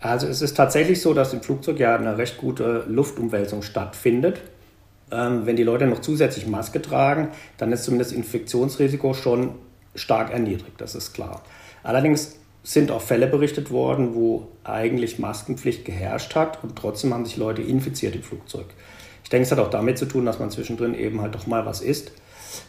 Also 0.00 0.26
es 0.26 0.40
ist 0.40 0.56
tatsächlich 0.56 1.00
so, 1.00 1.12
dass 1.12 1.34
im 1.34 1.42
Flugzeug 1.42 1.78
ja 1.78 1.94
eine 1.94 2.16
recht 2.16 2.38
gute 2.38 2.84
Luftumwälzung 2.88 3.62
stattfindet. 3.62 4.40
Ähm, 5.12 5.44
wenn 5.44 5.56
die 5.56 5.62
Leute 5.62 5.86
noch 5.86 6.00
zusätzlich 6.00 6.46
Maske 6.46 6.80
tragen, 6.80 7.28
dann 7.58 7.70
ist 7.72 7.84
zumindest 7.84 8.12
das 8.12 8.16
Infektionsrisiko 8.16 9.12
schon 9.12 9.54
stark 9.94 10.32
erniedrigt, 10.32 10.80
das 10.80 10.94
ist 10.94 11.12
klar. 11.12 11.42
Allerdings 11.82 12.36
sind 12.62 12.90
auch 12.90 13.02
Fälle 13.02 13.26
berichtet 13.26 13.70
worden, 13.70 14.14
wo 14.14 14.48
eigentlich 14.64 15.18
Maskenpflicht 15.18 15.84
geherrscht 15.84 16.34
hat 16.34 16.62
und 16.62 16.76
trotzdem 16.76 17.12
haben 17.12 17.24
sich 17.24 17.36
Leute 17.36 17.62
infiziert 17.62 18.14
im 18.14 18.22
Flugzeug. 18.22 18.66
Ich 19.24 19.30
denke, 19.30 19.44
es 19.44 19.52
hat 19.52 19.58
auch 19.58 19.70
damit 19.70 19.98
zu 19.98 20.06
tun, 20.06 20.26
dass 20.26 20.38
man 20.38 20.50
zwischendrin 20.50 20.94
eben 20.94 21.20
halt 21.20 21.34
doch 21.34 21.46
mal 21.46 21.66
was 21.66 21.80
isst 21.80 22.12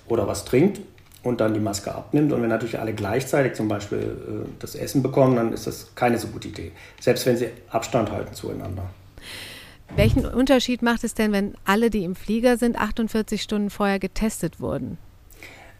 oder 0.07 0.27
was 0.27 0.45
trinkt 0.45 0.81
und 1.23 1.41
dann 1.41 1.53
die 1.53 1.59
Maske 1.59 1.93
abnimmt. 1.93 2.31
Und 2.33 2.41
wenn 2.41 2.49
natürlich 2.49 2.79
alle 2.79 2.93
gleichzeitig 2.93 3.53
zum 3.53 3.67
Beispiel 3.67 3.99
äh, 3.99 4.49
das 4.59 4.75
Essen 4.75 5.03
bekommen, 5.03 5.35
dann 5.35 5.53
ist 5.53 5.67
das 5.67 5.93
keine 5.95 6.17
so 6.17 6.27
gute 6.27 6.47
Idee. 6.47 6.71
Selbst 6.99 7.25
wenn 7.25 7.37
sie 7.37 7.49
Abstand 7.69 8.11
halten 8.11 8.33
zueinander. 8.33 8.83
Welchen 9.95 10.25
Unterschied 10.25 10.81
macht 10.81 11.03
es 11.03 11.13
denn, 11.13 11.31
wenn 11.33 11.55
alle, 11.65 11.89
die 11.89 12.03
im 12.03 12.15
Flieger 12.15 12.57
sind, 12.57 12.77
48 12.77 13.41
Stunden 13.41 13.69
vorher 13.69 13.99
getestet 13.99 14.59
wurden? 14.59 14.97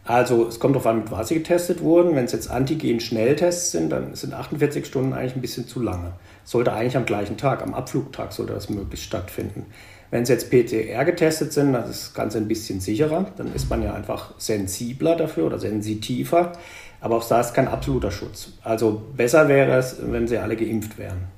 Also 0.04 0.48
es 0.48 0.60
kommt 0.60 0.76
darauf 0.76 0.88
an, 0.88 1.00
mit 1.00 1.12
was 1.12 1.28
sie 1.28 1.36
getestet 1.36 1.82
wurden. 1.82 2.16
Wenn 2.16 2.26
es 2.26 2.32
jetzt 2.32 2.50
Antigen-Schnelltests 2.50 3.72
sind, 3.72 3.92
dann 3.92 4.16
sind 4.16 4.34
48 4.34 4.86
Stunden 4.86 5.14
eigentlich 5.14 5.36
ein 5.36 5.42
bisschen 5.42 5.68
zu 5.68 5.80
lange. 5.80 6.14
Sollte 6.44 6.74
eigentlich 6.74 6.98
am 6.98 7.06
gleichen 7.06 7.38
Tag, 7.38 7.62
am 7.62 7.74
Abflugtag 7.74 8.34
sollte 8.34 8.54
das 8.54 8.70
möglichst 8.70 9.06
stattfinden. 9.06 9.66
Wenn 10.10 10.26
sie 10.26 10.34
jetzt 10.34 10.50
PCR 10.50 11.06
getestet 11.06 11.54
sind, 11.54 11.72
dann 11.72 11.84
ist 11.90 12.08
das 12.08 12.14
Ganze 12.14 12.38
ein 12.38 12.48
bisschen 12.48 12.82
sicherer. 12.82 13.28
Dann 13.38 13.54
ist 13.54 13.70
man 13.70 13.82
ja 13.82 13.94
einfach 13.94 14.34
sensibler 14.38 15.16
dafür 15.16 15.46
oder 15.46 15.58
sensitiver. 15.58 16.52
Aber 17.00 17.16
auch 17.16 17.28
da 17.28 17.40
ist 17.40 17.54
kein 17.54 17.70
absoluter 17.70 18.12
Schutz. 18.12 18.50
Also 18.62 19.02
besser 19.16 19.48
wäre 19.48 19.78
es, 19.78 19.98
wenn 20.02 20.28
sie 20.28 20.38
alle 20.38 20.58
geimpft 20.58 20.98
wären. 20.98 21.30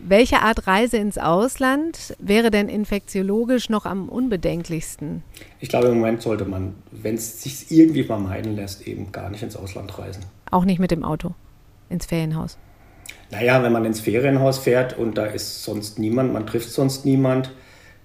Welche 0.00 0.40
Art 0.42 0.68
Reise 0.68 0.96
ins 0.96 1.18
Ausland 1.18 2.14
wäre 2.20 2.52
denn 2.52 2.68
infektiologisch 2.68 3.68
noch 3.68 3.84
am 3.84 4.08
unbedenklichsten? 4.08 5.24
Ich 5.58 5.68
glaube, 5.68 5.88
im 5.88 5.98
Moment 5.98 6.22
sollte 6.22 6.44
man, 6.44 6.76
wenn 6.92 7.16
es 7.16 7.42
sich 7.42 7.68
irgendwie 7.72 8.04
vermeiden 8.04 8.54
lässt, 8.54 8.86
eben 8.86 9.10
gar 9.10 9.28
nicht 9.28 9.42
ins 9.42 9.56
Ausland 9.56 9.98
reisen. 9.98 10.24
Auch 10.52 10.64
nicht 10.64 10.78
mit 10.78 10.92
dem 10.92 11.02
Auto 11.02 11.34
ins 11.90 12.06
Ferienhaus? 12.06 12.58
Naja, 13.30 13.62
wenn 13.62 13.72
man 13.72 13.84
ins 13.84 14.00
Ferienhaus 14.00 14.58
fährt 14.58 14.96
und 14.96 15.18
da 15.18 15.26
ist 15.26 15.62
sonst 15.62 15.98
niemand, 15.98 16.32
man 16.32 16.46
trifft 16.46 16.70
sonst 16.70 17.04
niemand, 17.04 17.50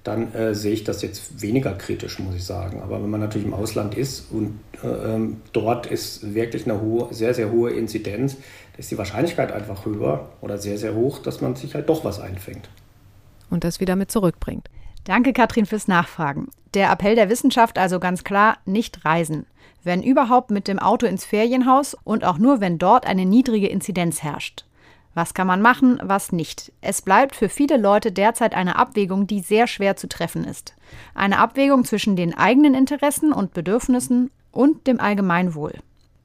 dann 0.03 0.33
äh, 0.33 0.53
sehe 0.53 0.73
ich 0.73 0.83
das 0.83 1.01
jetzt 1.01 1.41
weniger 1.41 1.73
kritisch, 1.73 2.19
muss 2.19 2.35
ich 2.35 2.43
sagen. 2.43 2.81
Aber 2.81 3.01
wenn 3.01 3.09
man 3.09 3.21
natürlich 3.21 3.47
im 3.47 3.53
Ausland 3.53 3.95
ist 3.95 4.31
und 4.31 4.59
äh, 4.83 4.87
ähm, 4.87 5.41
dort 5.53 5.85
ist 5.85 6.33
wirklich 6.33 6.65
eine 6.65 6.81
hohe, 6.81 7.13
sehr, 7.13 7.33
sehr 7.33 7.51
hohe 7.51 7.71
Inzidenz, 7.71 8.35
ist 8.77 8.91
die 8.91 8.97
Wahrscheinlichkeit 8.97 9.51
einfach 9.53 9.85
höher 9.85 10.29
oder 10.41 10.57
sehr, 10.57 10.77
sehr 10.77 10.93
hoch, 10.93 11.19
dass 11.19 11.39
man 11.39 11.55
sich 11.55 11.73
halt 11.73 11.87
doch 11.87 12.03
was 12.03 12.19
einfängt. 12.19 12.69
Und 13.49 13.63
das 13.63 13.79
wieder 13.79 13.95
mit 13.95 14.11
zurückbringt. 14.11 14.69
Danke, 15.05 15.31
Katrin, 15.31 15.65
fürs 15.65 15.87
Nachfragen. 15.87 16.49
Der 16.73 16.91
Appell 16.91 17.15
der 17.15 17.29
Wissenschaft 17.29 17.77
also 17.77 17.99
ganz 17.99 18.23
klar, 18.23 18.57
nicht 18.65 19.05
reisen. 19.05 19.45
Wenn 19.83 20.01
überhaupt 20.01 20.49
mit 20.49 20.67
dem 20.67 20.79
Auto 20.79 21.05
ins 21.05 21.23
Ferienhaus 21.23 21.95
und 22.03 22.23
auch 22.25 22.37
nur, 22.37 22.61
wenn 22.61 22.77
dort 22.77 23.05
eine 23.05 23.25
niedrige 23.25 23.67
Inzidenz 23.67 24.23
herrscht. 24.23 24.65
Was 25.13 25.33
kann 25.33 25.45
man 25.45 25.61
machen, 25.61 25.99
was 26.01 26.31
nicht? 26.31 26.71
Es 26.81 27.01
bleibt 27.01 27.35
für 27.35 27.49
viele 27.49 27.77
Leute 27.77 28.11
derzeit 28.11 28.55
eine 28.55 28.77
Abwägung, 28.77 29.27
die 29.27 29.41
sehr 29.41 29.67
schwer 29.67 29.95
zu 29.95 30.09
treffen 30.09 30.43
ist. 30.43 30.73
Eine 31.13 31.37
Abwägung 31.37 31.85
zwischen 31.85 32.15
den 32.15 32.35
eigenen 32.35 32.73
Interessen 32.73 33.31
und 33.31 33.53
Bedürfnissen 33.53 34.31
und 34.51 34.87
dem 34.87 34.99
Allgemeinwohl. 34.99 35.73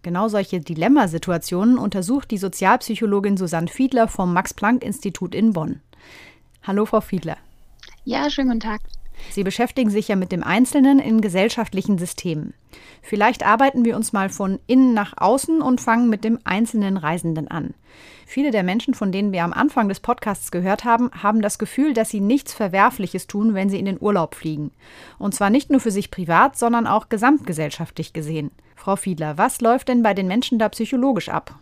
Genau 0.02 0.28
solche 0.28 0.60
Dilemmasituationen 0.60 1.76
untersucht 1.76 2.30
die 2.30 2.38
Sozialpsychologin 2.38 3.36
Susanne 3.36 3.68
Fiedler 3.68 4.08
vom 4.08 4.32
Max-Planck-Institut 4.32 5.34
in 5.34 5.52
Bonn. 5.52 5.80
Hallo, 6.62 6.86
Frau 6.86 7.00
Fiedler. 7.00 7.36
Ja, 8.04 8.30
schönen 8.30 8.48
guten 8.48 8.60
Tag. 8.60 8.80
Sie 9.30 9.42
beschäftigen 9.42 9.90
sich 9.90 10.08
ja 10.08 10.16
mit 10.16 10.32
dem 10.32 10.42
Einzelnen 10.42 10.98
in 10.98 11.20
gesellschaftlichen 11.20 11.98
Systemen. 11.98 12.54
Vielleicht 13.02 13.44
arbeiten 13.44 13.84
wir 13.84 13.96
uns 13.96 14.12
mal 14.12 14.30
von 14.30 14.60
innen 14.66 14.94
nach 14.94 15.14
außen 15.16 15.60
und 15.60 15.80
fangen 15.80 16.08
mit 16.08 16.24
dem 16.24 16.38
einzelnen 16.44 16.96
Reisenden 16.96 17.48
an. 17.48 17.74
Viele 18.30 18.50
der 18.50 18.62
Menschen, 18.62 18.92
von 18.92 19.10
denen 19.10 19.32
wir 19.32 19.42
am 19.42 19.54
Anfang 19.54 19.88
des 19.88 20.00
Podcasts 20.00 20.50
gehört 20.50 20.84
haben, 20.84 21.10
haben 21.12 21.40
das 21.40 21.58
Gefühl, 21.58 21.94
dass 21.94 22.10
sie 22.10 22.20
nichts 22.20 22.52
Verwerfliches 22.52 23.26
tun, 23.26 23.54
wenn 23.54 23.70
sie 23.70 23.78
in 23.78 23.86
den 23.86 23.96
Urlaub 23.98 24.34
fliegen. 24.34 24.70
Und 25.18 25.34
zwar 25.34 25.48
nicht 25.48 25.70
nur 25.70 25.80
für 25.80 25.90
sich 25.90 26.10
privat, 26.10 26.58
sondern 26.58 26.86
auch 26.86 27.08
gesamtgesellschaftlich 27.08 28.12
gesehen. 28.12 28.50
Frau 28.76 28.96
Fiedler, 28.96 29.38
was 29.38 29.62
läuft 29.62 29.88
denn 29.88 30.02
bei 30.02 30.12
den 30.12 30.28
Menschen 30.28 30.58
da 30.58 30.68
psychologisch 30.68 31.30
ab? 31.30 31.54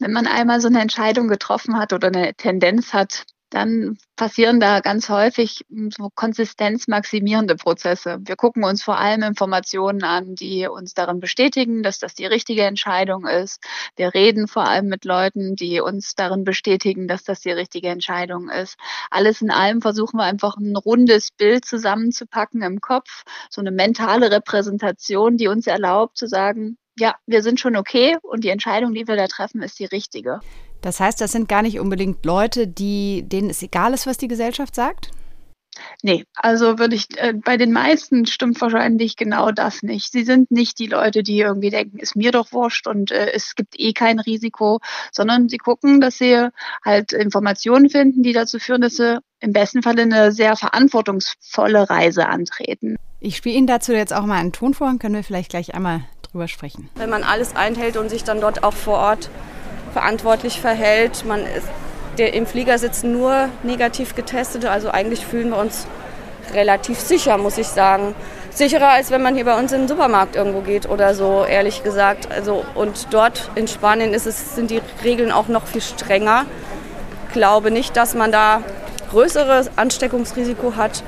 Wenn 0.00 0.10
man 0.10 0.26
einmal 0.26 0.60
so 0.60 0.66
eine 0.66 0.80
Entscheidung 0.80 1.28
getroffen 1.28 1.78
hat 1.78 1.92
oder 1.92 2.08
eine 2.08 2.34
Tendenz 2.34 2.92
hat, 2.92 3.24
dann 3.50 3.96
passieren 4.16 4.60
da 4.60 4.80
ganz 4.80 5.08
häufig 5.08 5.64
so 5.96 6.10
konsistenzmaximierende 6.14 7.56
Prozesse. 7.56 8.18
Wir 8.20 8.36
gucken 8.36 8.64
uns 8.64 8.82
vor 8.82 8.98
allem 8.98 9.22
Informationen 9.22 10.02
an, 10.02 10.34
die 10.34 10.66
uns 10.66 10.94
darin 10.94 11.20
bestätigen, 11.20 11.82
dass 11.82 11.98
das 11.98 12.14
die 12.14 12.26
richtige 12.26 12.64
Entscheidung 12.64 13.26
ist. 13.26 13.62
Wir 13.96 14.12
reden 14.14 14.48
vor 14.48 14.68
allem 14.68 14.86
mit 14.86 15.04
Leuten, 15.04 15.56
die 15.56 15.80
uns 15.80 16.14
darin 16.14 16.44
bestätigen, 16.44 17.08
dass 17.08 17.24
das 17.24 17.40
die 17.40 17.52
richtige 17.52 17.88
Entscheidung 17.88 18.50
ist. 18.50 18.76
Alles 19.10 19.40
in 19.40 19.50
allem 19.50 19.80
versuchen 19.80 20.18
wir 20.18 20.24
einfach 20.24 20.56
ein 20.56 20.76
rundes 20.76 21.30
Bild 21.30 21.64
zusammenzupacken 21.64 22.62
im 22.62 22.80
Kopf, 22.80 23.24
so 23.50 23.60
eine 23.60 23.70
mentale 23.70 24.30
Repräsentation, 24.30 25.36
die 25.36 25.48
uns 25.48 25.66
erlaubt 25.66 26.18
zu 26.18 26.26
sagen, 26.26 26.76
ja, 26.98 27.14
wir 27.26 27.42
sind 27.42 27.60
schon 27.60 27.76
okay 27.76 28.16
und 28.22 28.44
die 28.44 28.48
Entscheidung, 28.48 28.92
die 28.92 29.06
wir 29.06 29.16
da 29.16 29.26
treffen, 29.28 29.62
ist 29.62 29.78
die 29.78 29.84
richtige. 29.84 30.40
Das 30.80 31.00
heißt, 31.00 31.20
das 31.20 31.32
sind 31.32 31.48
gar 31.48 31.62
nicht 31.62 31.80
unbedingt 31.80 32.24
Leute, 32.24 32.66
die, 32.66 33.24
denen 33.26 33.50
es 33.50 33.62
egal 33.62 33.94
ist, 33.94 34.06
was 34.06 34.18
die 34.18 34.28
Gesellschaft 34.28 34.74
sagt? 34.74 35.10
Nee, 36.02 36.24
also 36.34 36.78
würde 36.78 36.96
ich, 36.96 37.06
äh, 37.16 37.32
bei 37.32 37.56
den 37.56 37.72
meisten 37.72 38.26
stimmt 38.26 38.60
wahrscheinlich 38.60 39.16
genau 39.16 39.50
das 39.50 39.82
nicht. 39.82 40.12
Sie 40.12 40.24
sind 40.24 40.50
nicht 40.50 40.78
die 40.78 40.86
Leute, 40.86 41.22
die 41.22 41.38
irgendwie 41.38 41.70
denken, 41.70 41.98
ist 41.98 42.16
mir 42.16 42.32
doch 42.32 42.52
wurscht 42.52 42.86
und 42.86 43.10
äh, 43.10 43.32
es 43.32 43.54
gibt 43.54 43.78
eh 43.78 43.92
kein 43.92 44.18
Risiko, 44.18 44.80
sondern 45.12 45.48
sie 45.48 45.58
gucken, 45.58 46.00
dass 46.00 46.18
sie 46.18 46.48
halt 46.84 47.12
Informationen 47.12 47.90
finden, 47.90 48.22
die 48.22 48.32
dazu 48.32 48.58
führen, 48.58 48.80
dass 48.80 48.96
sie 48.96 49.18
im 49.40 49.52
besten 49.52 49.82
Fall 49.82 49.98
eine 49.98 50.32
sehr 50.32 50.56
verantwortungsvolle 50.56 51.88
Reise 51.88 52.26
antreten. 52.28 52.96
Ich 53.20 53.36
spiele 53.36 53.56
Ihnen 53.56 53.66
dazu 53.66 53.92
jetzt 53.92 54.12
auch 54.12 54.26
mal 54.26 54.38
einen 54.38 54.52
Ton 54.52 54.74
vor 54.74 54.88
und 54.88 55.00
können 55.00 55.14
wir 55.14 55.24
vielleicht 55.24 55.50
gleich 55.50 55.74
einmal 55.74 56.02
drüber 56.22 56.48
sprechen. 56.48 56.88
Wenn 56.94 57.10
man 57.10 57.24
alles 57.24 57.56
einhält 57.56 57.96
und 57.96 58.10
sich 58.10 58.24
dann 58.24 58.40
dort 58.40 58.62
auch 58.62 58.74
vor 58.74 58.98
Ort 58.98 59.30
verantwortlich 59.92 60.60
verhält, 60.60 61.24
man 61.24 61.40
ist 61.40 61.68
der, 62.18 62.34
im 62.34 62.46
Flieger 62.46 62.78
sitzen 62.78 63.12
nur 63.12 63.48
negativ 63.62 64.14
getestete, 64.14 64.70
also 64.70 64.90
eigentlich 64.90 65.24
fühlen 65.24 65.50
wir 65.50 65.58
uns 65.58 65.86
relativ 66.52 66.98
sicher, 66.98 67.38
muss 67.38 67.58
ich 67.58 67.68
sagen. 67.68 68.14
Sicherer, 68.50 68.88
als 68.88 69.10
wenn 69.10 69.22
man 69.22 69.34
hier 69.36 69.44
bei 69.44 69.56
uns 69.56 69.72
in 69.72 69.82
den 69.82 69.88
Supermarkt 69.88 70.34
irgendwo 70.34 70.60
geht 70.60 70.88
oder 70.88 71.14
so, 71.14 71.44
ehrlich 71.44 71.84
gesagt. 71.84 72.30
Also, 72.32 72.64
und 72.74 73.08
dort 73.10 73.50
in 73.54 73.68
Spanien 73.68 74.14
ist 74.14 74.26
es, 74.26 74.56
sind 74.56 74.70
die 74.70 74.80
Regeln 75.04 75.30
auch 75.30 75.48
noch 75.48 75.66
viel 75.66 75.82
strenger. 75.82 76.44
Ich 77.28 77.34
glaube 77.34 77.70
nicht, 77.70 77.96
dass 77.96 78.14
man 78.14 78.32
da 78.32 78.62
größeres 79.10 79.70
Ansteckungsrisiko 79.76 80.74
hat, 80.76 81.04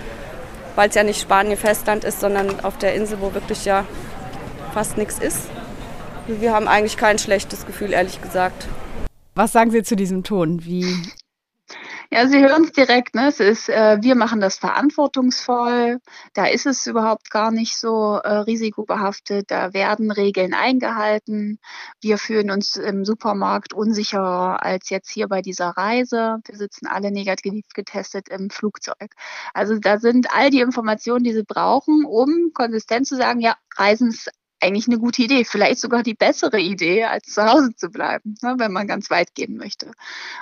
weil 0.76 0.90
es 0.90 0.94
ja 0.94 1.02
nicht 1.02 1.20
Spanien 1.20 1.56
Festland 1.56 2.04
ist, 2.04 2.20
sondern 2.20 2.60
auf 2.62 2.78
der 2.78 2.94
Insel, 2.94 3.18
wo 3.20 3.34
wirklich 3.34 3.64
ja 3.64 3.84
fast 4.72 4.96
nichts 4.96 5.18
ist. 5.18 5.48
Wir 6.38 6.52
haben 6.52 6.68
eigentlich 6.68 6.96
kein 6.96 7.18
schlechtes 7.18 7.66
Gefühl, 7.66 7.92
ehrlich 7.92 8.22
gesagt. 8.22 8.68
Was 9.34 9.52
sagen 9.52 9.70
Sie 9.70 9.82
zu 9.82 9.96
diesem 9.96 10.22
Ton? 10.22 10.64
Wie 10.64 10.96
ja, 12.12 12.26
Sie 12.26 12.40
hören 12.40 12.64
es 12.64 12.72
direkt. 12.72 13.14
Ne? 13.14 13.28
Es 13.28 13.38
ist, 13.38 13.68
äh, 13.68 13.98
wir 14.00 14.16
machen 14.16 14.40
das 14.40 14.56
verantwortungsvoll. 14.58 16.00
Da 16.34 16.46
ist 16.46 16.66
es 16.66 16.88
überhaupt 16.88 17.30
gar 17.30 17.52
nicht 17.52 17.76
so 17.76 18.16
äh, 18.16 18.38
risikobehaftet. 18.38 19.48
Da 19.52 19.72
werden 19.74 20.10
Regeln 20.10 20.52
eingehalten. 20.52 21.60
Wir 22.00 22.18
fühlen 22.18 22.50
uns 22.50 22.74
im 22.74 23.04
Supermarkt 23.04 23.72
unsicherer 23.72 24.60
als 24.60 24.90
jetzt 24.90 25.08
hier 25.08 25.28
bei 25.28 25.40
dieser 25.40 25.68
Reise. 25.68 26.38
Wir 26.44 26.56
sitzen 26.56 26.88
alle 26.88 27.12
negativ 27.12 27.64
getestet 27.74 28.28
im 28.28 28.50
Flugzeug. 28.50 29.14
Also 29.54 29.78
da 29.78 29.98
sind 29.98 30.34
all 30.34 30.50
die 30.50 30.62
Informationen, 30.62 31.22
die 31.22 31.32
Sie 31.32 31.44
brauchen, 31.44 32.04
um 32.04 32.50
konsistent 32.54 33.06
zu 33.06 33.16
sagen, 33.16 33.38
ja, 33.40 33.54
Reisen 33.76 34.08
ist 34.08 34.28
eigentlich 34.60 34.86
eine 34.86 34.98
gute 34.98 35.22
Idee, 35.22 35.44
vielleicht 35.44 35.80
sogar 35.80 36.02
die 36.02 36.14
bessere 36.14 36.60
Idee, 36.60 37.04
als 37.04 37.32
zu 37.32 37.44
Hause 37.44 37.74
zu 37.74 37.90
bleiben, 37.90 38.34
ne, 38.42 38.54
wenn 38.58 38.72
man 38.72 38.86
ganz 38.86 39.10
weit 39.10 39.34
gehen 39.34 39.56
möchte. 39.56 39.92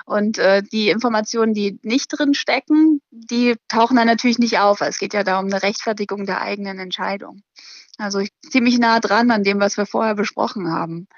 Und 0.05 0.39
äh, 0.39 0.63
die 0.63 0.91
Informationen, 0.91 1.55
die 1.55 1.79
nicht 1.83 2.09
drin 2.09 2.35
stecken, 2.35 3.01
die 3.11 3.57
tauchen 3.69 3.97
dann 3.97 4.07
natürlich 4.07 4.39
nicht 4.39 4.59
auf. 4.59 4.81
Es 4.81 4.99
geht 4.99 5.15
ja 5.15 5.25
da 5.25 5.39
um 5.39 5.47
eine 5.47 5.63
Rechtfertigung 5.63 6.27
der 6.27 6.41
eigenen 6.41 6.79
Entscheidung. 6.79 7.43
Also 7.99 8.21
ich 8.21 8.31
ziemlich 8.49 8.79
nah 8.79 9.01
dran 9.01 9.31
an 9.31 9.43
dem, 9.43 9.61
was 9.61 9.77
wir 9.77 9.87
vorher 9.87 10.15
besprochen 10.15 10.71
haben. 10.71 11.09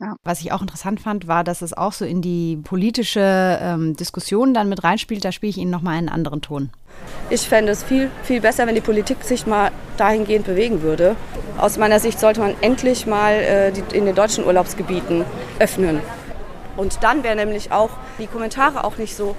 Ja. 0.00 0.16
Was 0.24 0.40
ich 0.40 0.50
auch 0.52 0.62
interessant 0.62 0.98
fand, 0.98 1.28
war, 1.28 1.44
dass 1.44 1.60
es 1.60 1.76
auch 1.76 1.92
so 1.92 2.06
in 2.06 2.22
die 2.22 2.56
politische 2.64 3.58
ähm, 3.60 3.94
Diskussion 3.96 4.54
dann 4.54 4.70
mit 4.70 4.82
reinspielt. 4.82 5.22
Da 5.24 5.30
spiele 5.30 5.50
ich 5.50 5.58
Ihnen 5.58 5.70
nochmal 5.70 5.98
einen 5.98 6.08
anderen 6.08 6.40
Ton. 6.40 6.70
Ich 7.28 7.42
fände 7.42 7.72
es 7.72 7.82
viel, 7.82 8.10
viel 8.22 8.40
besser, 8.40 8.66
wenn 8.66 8.74
die 8.74 8.80
Politik 8.80 9.22
sich 9.22 9.46
mal 9.46 9.70
dahingehend 9.98 10.46
bewegen 10.46 10.80
würde. 10.80 11.16
Aus 11.58 11.76
meiner 11.76 12.00
Sicht 12.00 12.18
sollte 12.18 12.40
man 12.40 12.54
endlich 12.62 13.06
mal 13.06 13.34
äh, 13.34 13.72
die, 13.72 13.82
in 13.94 14.06
den 14.06 14.14
deutschen 14.14 14.46
Urlaubsgebieten 14.46 15.26
öffnen. 15.58 16.00
Und 16.78 17.02
dann 17.02 17.22
wäre 17.22 17.36
nämlich 17.36 17.70
auch 17.70 17.90
die 18.18 18.26
Kommentare 18.26 18.84
auch 18.84 18.96
nicht 18.96 19.14
so, 19.14 19.36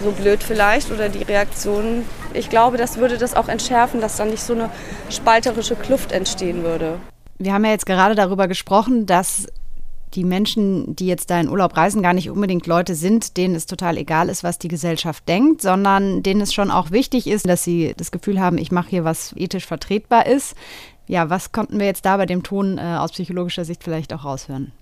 so 0.00 0.12
blöd 0.12 0.44
vielleicht 0.44 0.92
oder 0.92 1.08
die 1.08 1.24
Reaktionen. 1.24 2.04
Ich 2.34 2.50
glaube, 2.50 2.76
das 2.76 2.98
würde 2.98 3.18
das 3.18 3.34
auch 3.34 3.48
entschärfen, 3.48 4.00
dass 4.00 4.16
dann 4.16 4.30
nicht 4.30 4.42
so 4.42 4.52
eine 4.52 4.70
spalterische 5.10 5.74
Kluft 5.74 6.12
entstehen 6.12 6.62
würde. 6.62 7.00
Wir 7.38 7.52
haben 7.52 7.64
ja 7.64 7.72
jetzt 7.72 7.86
gerade 7.86 8.14
darüber 8.14 8.46
gesprochen, 8.46 9.06
dass 9.06 9.48
die 10.14 10.24
Menschen, 10.24 10.94
die 10.96 11.06
jetzt 11.06 11.30
da 11.30 11.40
in 11.40 11.48
Urlaub 11.48 11.76
reisen, 11.76 12.02
gar 12.02 12.14
nicht 12.14 12.30
unbedingt 12.30 12.66
Leute 12.66 12.94
sind, 12.94 13.36
denen 13.36 13.54
es 13.54 13.66
total 13.66 13.96
egal 13.96 14.28
ist, 14.28 14.44
was 14.44 14.58
die 14.58 14.68
Gesellschaft 14.68 15.28
denkt, 15.28 15.62
sondern 15.62 16.22
denen 16.22 16.40
es 16.40 16.54
schon 16.54 16.70
auch 16.70 16.90
wichtig 16.90 17.26
ist, 17.26 17.48
dass 17.48 17.64
sie 17.64 17.94
das 17.96 18.10
Gefühl 18.10 18.40
haben, 18.40 18.58
ich 18.58 18.72
mache 18.72 18.90
hier 18.90 19.04
was 19.04 19.34
ethisch 19.36 19.66
vertretbar 19.66 20.26
ist. 20.26 20.54
Ja, 21.06 21.28
was 21.30 21.52
konnten 21.52 21.78
wir 21.78 21.86
jetzt 21.86 22.06
da 22.06 22.16
bei 22.16 22.26
dem 22.26 22.42
Ton 22.42 22.78
äh, 22.78 22.96
aus 22.98 23.12
psychologischer 23.12 23.64
Sicht 23.64 23.84
vielleicht 23.84 24.12
auch 24.12 24.24
raushören? 24.24 24.72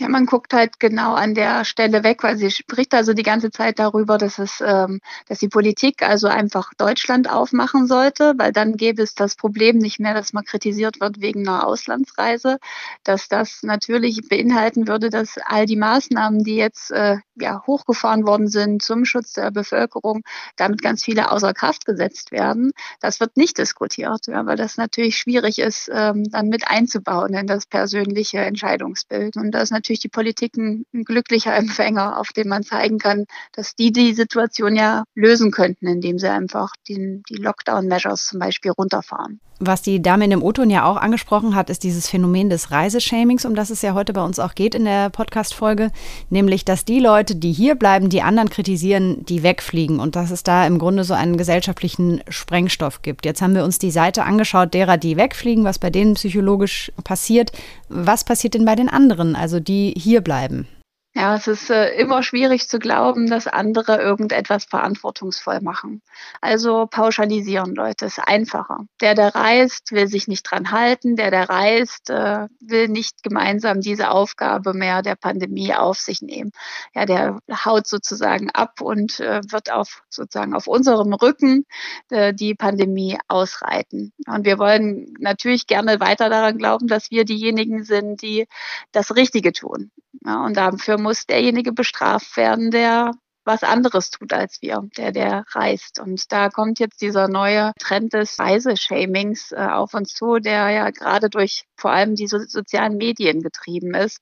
Ja, 0.00 0.08
man 0.08 0.24
guckt 0.24 0.54
halt 0.54 0.80
genau 0.80 1.12
an 1.12 1.34
der 1.34 1.66
Stelle 1.66 2.02
weg, 2.02 2.22
weil 2.22 2.38
sie 2.38 2.50
spricht 2.50 2.94
also 2.94 3.12
die 3.12 3.22
ganze 3.22 3.50
Zeit 3.50 3.78
darüber, 3.78 4.16
dass 4.16 4.38
es, 4.38 4.62
ähm, 4.66 5.00
dass 5.28 5.40
die 5.40 5.48
Politik 5.48 6.00
also 6.02 6.26
einfach 6.26 6.72
Deutschland 6.78 7.28
aufmachen 7.28 7.86
sollte, 7.86 8.32
weil 8.38 8.50
dann 8.50 8.78
gäbe 8.78 9.02
es 9.02 9.14
das 9.14 9.36
Problem 9.36 9.76
nicht 9.76 10.00
mehr, 10.00 10.14
dass 10.14 10.32
man 10.32 10.44
kritisiert 10.44 11.00
wird 11.02 11.20
wegen 11.20 11.46
einer 11.46 11.66
Auslandsreise, 11.66 12.56
dass 13.04 13.28
das 13.28 13.62
natürlich 13.62 14.26
beinhalten 14.26 14.88
würde, 14.88 15.10
dass 15.10 15.36
all 15.44 15.66
die 15.66 15.76
Maßnahmen, 15.76 16.44
die 16.44 16.56
jetzt 16.56 16.90
äh, 16.92 17.18
ja 17.34 17.62
hochgefahren 17.66 18.26
worden 18.26 18.48
sind 18.48 18.80
zum 18.82 19.04
Schutz 19.04 19.34
der 19.34 19.50
Bevölkerung, 19.50 20.22
damit 20.56 20.80
ganz 20.80 21.04
viele 21.04 21.30
außer 21.30 21.52
Kraft 21.52 21.84
gesetzt 21.84 22.32
werden. 22.32 22.72
Das 23.00 23.20
wird 23.20 23.36
nicht 23.36 23.58
diskutiert, 23.58 24.28
ja, 24.28 24.46
weil 24.46 24.56
das 24.56 24.78
natürlich 24.78 25.18
schwierig 25.18 25.58
ist, 25.58 25.90
ähm, 25.92 26.24
dann 26.30 26.48
mit 26.48 26.68
einzubauen 26.68 27.34
in 27.34 27.46
das 27.46 27.66
persönliche 27.66 28.38
Entscheidungsbild 28.38 29.36
und 29.36 29.50
das 29.50 29.70
natürlich 29.70 29.89
natürlich 29.90 30.00
die 30.00 30.08
Politik 30.08 30.56
ein, 30.56 30.86
ein 30.94 31.04
glücklicher 31.04 31.54
Empfänger, 31.56 32.18
auf 32.18 32.28
dem 32.28 32.48
man 32.48 32.62
zeigen 32.62 32.98
kann, 32.98 33.26
dass 33.52 33.74
die 33.74 33.92
die 33.92 34.14
Situation 34.14 34.76
ja 34.76 35.04
lösen 35.14 35.50
könnten, 35.50 35.86
indem 35.86 36.18
sie 36.18 36.30
einfach 36.30 36.72
die, 36.88 37.22
die 37.28 37.36
Lockdown-Measures 37.36 38.26
zum 38.26 38.38
Beispiel 38.38 38.70
runterfahren. 38.70 39.40
Was 39.62 39.82
die 39.82 40.00
Dame 40.00 40.24
in 40.24 40.30
dem 40.30 40.42
O-Ton 40.42 40.70
ja 40.70 40.86
auch 40.86 40.96
angesprochen 40.96 41.54
hat, 41.54 41.68
ist 41.68 41.84
dieses 41.84 42.08
Phänomen 42.08 42.48
des 42.48 42.70
Reiseshamings, 42.70 43.44
um 43.44 43.54
das 43.54 43.68
es 43.68 43.82
ja 43.82 43.92
heute 43.92 44.14
bei 44.14 44.24
uns 44.24 44.38
auch 44.38 44.54
geht 44.54 44.74
in 44.74 44.86
der 44.86 45.10
Podcast-Folge. 45.10 45.90
Nämlich, 46.30 46.64
dass 46.64 46.86
die 46.86 46.98
Leute, 46.98 47.36
die 47.36 47.52
hier 47.52 47.74
bleiben, 47.74 48.08
die 48.08 48.22
anderen 48.22 48.48
kritisieren, 48.48 49.22
die 49.26 49.42
wegfliegen 49.42 50.00
und 50.00 50.16
dass 50.16 50.30
es 50.30 50.44
da 50.44 50.66
im 50.66 50.78
Grunde 50.78 51.04
so 51.04 51.12
einen 51.12 51.36
gesellschaftlichen 51.36 52.22
Sprengstoff 52.30 53.02
gibt. 53.02 53.26
Jetzt 53.26 53.42
haben 53.42 53.54
wir 53.54 53.64
uns 53.64 53.78
die 53.78 53.90
Seite 53.90 54.24
angeschaut 54.24 54.72
derer, 54.72 54.96
die 54.96 55.18
wegfliegen, 55.18 55.64
was 55.64 55.78
bei 55.78 55.90
denen 55.90 56.14
psychologisch 56.14 56.90
passiert. 57.04 57.52
Was 57.90 58.24
passiert 58.24 58.54
denn 58.54 58.64
bei 58.64 58.76
den 58.76 58.88
anderen, 58.88 59.36
also 59.36 59.60
die 59.60 59.79
hier 59.88 60.20
bleiben? 60.20 60.66
Ja, 61.12 61.34
es 61.34 61.48
ist 61.48 61.70
äh, 61.70 61.90
immer 61.96 62.22
schwierig 62.22 62.68
zu 62.68 62.78
glauben, 62.78 63.26
dass 63.28 63.48
andere 63.48 64.00
irgendetwas 64.00 64.64
verantwortungsvoll 64.64 65.60
machen. 65.60 66.02
Also 66.40 66.86
pauschalisieren, 66.86 67.74
Leute, 67.74 68.06
ist 68.06 68.20
einfacher. 68.20 68.86
Der, 69.00 69.16
der 69.16 69.34
reist, 69.34 69.90
will 69.90 70.06
sich 70.06 70.28
nicht 70.28 70.44
dran 70.44 70.70
halten. 70.70 71.16
Der, 71.16 71.32
der 71.32 71.48
reist, 71.50 72.10
äh, 72.10 72.46
will 72.60 72.86
nicht 72.86 73.24
gemeinsam 73.24 73.80
diese 73.80 74.12
Aufgabe 74.12 74.72
mehr 74.72 75.02
der 75.02 75.16
Pandemie 75.16 75.74
auf 75.74 75.98
sich 75.98 76.22
nehmen. 76.22 76.52
Ja, 76.94 77.06
der 77.06 77.40
haut 77.64 77.88
sozusagen 77.88 78.48
ab 78.50 78.80
und 78.80 79.18
äh, 79.18 79.40
wird 79.50 79.72
auf 79.72 80.02
sozusagen 80.10 80.54
auf 80.54 80.68
unserem 80.68 81.12
Rücken 81.12 81.66
äh, 82.10 82.32
die 82.32 82.54
Pandemie 82.54 83.18
ausreiten. 83.26 84.12
Und 84.28 84.44
wir 84.44 84.60
wollen 84.60 85.12
natürlich 85.18 85.66
gerne 85.66 85.98
weiter 85.98 86.30
daran 86.30 86.56
glauben, 86.56 86.86
dass 86.86 87.10
wir 87.10 87.24
diejenigen 87.24 87.82
sind, 87.82 88.22
die 88.22 88.46
das 88.92 89.16
Richtige 89.16 89.52
tun. 89.52 89.90
Ja, 90.24 90.44
und 90.44 90.56
dafür 90.56 90.98
muss 91.02 91.26
derjenige 91.26 91.72
bestraft 91.72 92.36
werden, 92.36 92.70
der 92.70 93.12
was 93.44 93.62
anderes 93.62 94.10
tut 94.10 94.32
als 94.32 94.60
wir, 94.60 94.88
der, 94.96 95.12
der 95.12 95.44
reist. 95.50 95.98
Und 95.98 96.30
da 96.30 96.50
kommt 96.50 96.78
jetzt 96.78 97.00
dieser 97.00 97.28
neue 97.28 97.72
Trend 97.78 98.12
des 98.12 98.38
Reiseshamings 98.38 99.52
äh, 99.52 99.56
auf 99.56 99.94
uns 99.94 100.14
zu, 100.14 100.38
der 100.38 100.70
ja 100.70 100.90
gerade 100.90 101.30
durch 101.30 101.64
vor 101.76 101.90
allem 101.90 102.14
die 102.14 102.26
so 102.26 102.38
sozialen 102.38 102.96
Medien 102.96 103.42
getrieben 103.42 103.94
ist, 103.94 104.20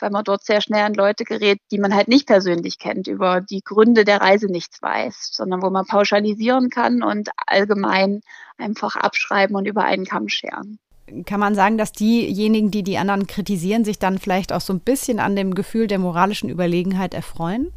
weil 0.00 0.10
man 0.10 0.24
dort 0.24 0.44
sehr 0.44 0.60
schnell 0.60 0.84
an 0.84 0.94
Leute 0.94 1.24
gerät, 1.24 1.58
die 1.70 1.78
man 1.78 1.94
halt 1.94 2.08
nicht 2.08 2.26
persönlich 2.26 2.78
kennt, 2.78 3.06
über 3.08 3.40
die 3.40 3.62
Gründe 3.62 4.04
der 4.04 4.20
Reise 4.20 4.46
nichts 4.46 4.80
weiß, 4.80 5.30
sondern 5.32 5.62
wo 5.62 5.70
man 5.70 5.86
pauschalisieren 5.86 6.70
kann 6.70 7.02
und 7.02 7.30
allgemein 7.46 8.20
einfach 8.56 8.96
abschreiben 8.96 9.56
und 9.56 9.66
über 9.66 9.84
einen 9.84 10.04
Kamm 10.04 10.28
scheren 10.28 10.78
kann 11.26 11.40
man 11.40 11.54
sagen, 11.54 11.78
dass 11.78 11.92
diejenigen, 11.92 12.70
die 12.70 12.82
die 12.82 12.98
anderen 12.98 13.26
kritisieren, 13.26 13.84
sich 13.84 13.98
dann 13.98 14.18
vielleicht 14.18 14.52
auch 14.52 14.60
so 14.60 14.72
ein 14.72 14.80
bisschen 14.80 15.20
an 15.20 15.36
dem 15.36 15.54
Gefühl 15.54 15.86
der 15.86 15.98
moralischen 15.98 16.48
Überlegenheit 16.50 17.14
erfreuen? 17.14 17.72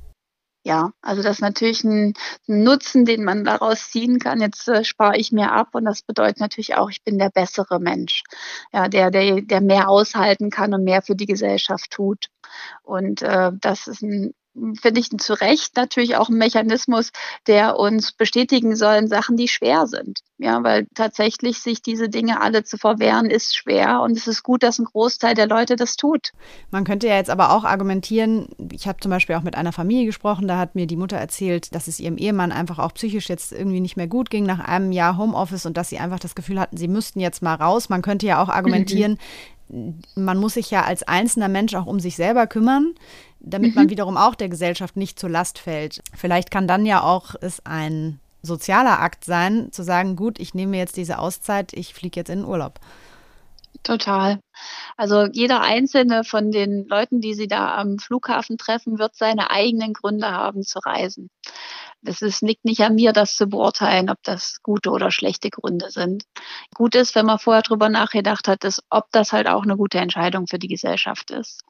Ja, 0.65 0.91
also 1.01 1.21
das 1.21 1.37
ist 1.37 1.41
natürlich 1.41 1.83
ein 1.83 2.13
Nutzen, 2.47 3.03
den 3.03 3.25
man 3.25 3.43
daraus 3.43 3.89
ziehen 3.89 4.17
kann. 4.17 4.39
Jetzt 4.39 4.69
äh, 4.69 4.85
spare 4.85 5.17
ich 5.17 5.33
mir 5.33 5.51
ab 5.51 5.75
und 5.75 5.83
das 5.83 6.03
bedeutet 6.03 6.39
natürlich 6.39 6.75
auch, 6.75 6.89
ich 6.89 7.03
bin 7.03 7.19
der 7.19 7.29
bessere 7.29 7.81
Mensch, 7.81 8.23
ja, 8.71 8.87
der, 8.87 9.11
der, 9.11 9.41
der 9.41 9.59
mehr 9.59 9.89
aushalten 9.89 10.49
kann 10.49 10.73
und 10.73 10.85
mehr 10.85 11.01
für 11.01 11.15
die 11.17 11.25
Gesellschaft 11.25 11.91
tut. 11.91 12.27
Und 12.81 13.21
äh, 13.23 13.51
das 13.59 13.87
ist 13.87 14.03
ein 14.03 14.33
finde 14.79 14.99
ich 14.99 15.09
zu 15.09 15.33
Recht 15.33 15.75
natürlich 15.75 16.15
auch 16.15 16.29
ein 16.29 16.37
Mechanismus, 16.37 17.11
der 17.47 17.79
uns 17.79 18.11
bestätigen 18.11 18.75
soll 18.75 18.95
in 18.95 19.07
Sachen, 19.07 19.35
die 19.35 19.47
schwer 19.47 19.87
sind. 19.87 20.19
Ja, 20.37 20.63
weil 20.63 20.87
tatsächlich 20.93 21.59
sich 21.59 21.81
diese 21.81 22.09
Dinge 22.09 22.41
alle 22.41 22.63
zu 22.63 22.77
verwehren, 22.77 23.29
ist 23.29 23.55
schwer 23.55 24.01
und 24.01 24.17
es 24.17 24.27
ist 24.27 24.43
gut, 24.43 24.61
dass 24.61 24.77
ein 24.77 24.85
Großteil 24.85 25.35
der 25.35 25.47
Leute 25.47 25.75
das 25.75 25.95
tut. 25.95 26.31
Man 26.69 26.83
könnte 26.83 27.07
ja 27.07 27.15
jetzt 27.15 27.29
aber 27.29 27.51
auch 27.51 27.63
argumentieren, 27.63 28.49
ich 28.71 28.87
habe 28.87 28.99
zum 28.99 29.09
Beispiel 29.09 29.35
auch 29.35 29.43
mit 29.43 29.55
einer 29.55 29.71
Familie 29.71 30.05
gesprochen, 30.05 30.47
da 30.47 30.57
hat 30.57 30.75
mir 30.75 30.85
die 30.85 30.97
Mutter 30.97 31.17
erzählt, 31.17 31.73
dass 31.73 31.87
es 31.87 31.99
ihrem 31.99 32.17
Ehemann 32.17 32.51
einfach 32.51 32.79
auch 32.79 32.93
psychisch 32.93 33.29
jetzt 33.29 33.53
irgendwie 33.53 33.79
nicht 33.79 33.97
mehr 33.97 34.07
gut 34.07 34.29
ging 34.29 34.45
nach 34.45 34.59
einem 34.59 34.91
Jahr 34.91 35.17
Homeoffice 35.17 35.65
und 35.65 35.77
dass 35.77 35.89
sie 35.89 35.97
einfach 35.97 36.19
das 36.19 36.35
Gefühl 36.35 36.59
hatten, 36.59 36.77
sie 36.77 36.87
müssten 36.87 37.19
jetzt 37.19 37.41
mal 37.41 37.55
raus. 37.55 37.89
Man 37.89 38.01
könnte 38.01 38.27
ja 38.27 38.43
auch 38.43 38.49
argumentieren, 38.49 39.17
mhm. 39.69 39.99
man 40.15 40.37
muss 40.37 40.55
sich 40.55 40.69
ja 40.69 40.83
als 40.83 41.03
einzelner 41.03 41.47
Mensch 41.47 41.73
auch 41.73 41.85
um 41.85 41.99
sich 41.99 42.15
selber 42.15 42.47
kümmern 42.47 42.93
damit 43.43 43.71
mhm. 43.71 43.75
man 43.75 43.89
wiederum 43.89 44.17
auch 44.17 44.35
der 44.35 44.49
Gesellschaft 44.49 44.97
nicht 44.97 45.19
zur 45.19 45.29
Last 45.29 45.59
fällt. 45.59 46.01
Vielleicht 46.15 46.49
kann 46.49 46.67
dann 46.67 46.85
ja 46.85 47.03
auch 47.03 47.35
es 47.39 47.63
ein 47.65 48.19
sozialer 48.41 48.99
Akt 48.99 49.23
sein, 49.23 49.71
zu 49.71 49.83
sagen, 49.83 50.15
gut, 50.15 50.39
ich 50.39 50.53
nehme 50.53 50.77
jetzt 50.77 50.97
diese 50.97 51.19
Auszeit, 51.19 51.73
ich 51.73 51.93
fliege 51.93 52.19
jetzt 52.19 52.29
in 52.29 52.39
den 52.39 52.47
Urlaub. 52.47 52.79
Total. 53.83 54.39
Also 54.95 55.25
jeder 55.25 55.61
einzelne 55.61 56.23
von 56.23 56.51
den 56.51 56.85
Leuten, 56.87 57.19
die 57.19 57.33
Sie 57.33 57.47
da 57.47 57.75
am 57.75 57.99
Flughafen 57.99 58.57
treffen, 58.57 58.97
wird 58.97 59.15
seine 59.15 59.51
eigenen 59.51 59.93
Gründe 59.93 60.31
haben 60.31 60.63
zu 60.63 60.79
reisen. 60.79 61.29
Es 62.05 62.21
ist, 62.21 62.41
liegt 62.41 62.65
nicht 62.65 62.81
an 62.81 62.95
mir, 62.95 63.13
das 63.13 63.35
zu 63.35 63.47
beurteilen, 63.47 64.09
ob 64.09 64.17
das 64.23 64.61
gute 64.61 64.89
oder 64.89 65.11
schlechte 65.11 65.49
Gründe 65.49 65.89
sind. 65.89 66.23
Gut 66.73 66.95
ist, 66.95 67.15
wenn 67.15 67.25
man 67.25 67.39
vorher 67.39 67.61
drüber 67.61 67.89
nachgedacht 67.89 68.47
hat, 68.47 68.63
ist, 68.63 68.83
ob 68.89 69.11
das 69.11 69.31
halt 69.31 69.47
auch 69.47 69.63
eine 69.63 69.77
gute 69.77 69.99
Entscheidung 69.99 70.47
für 70.47 70.59
die 70.59 70.67
Gesellschaft 70.67 71.31
ist. 71.31 71.63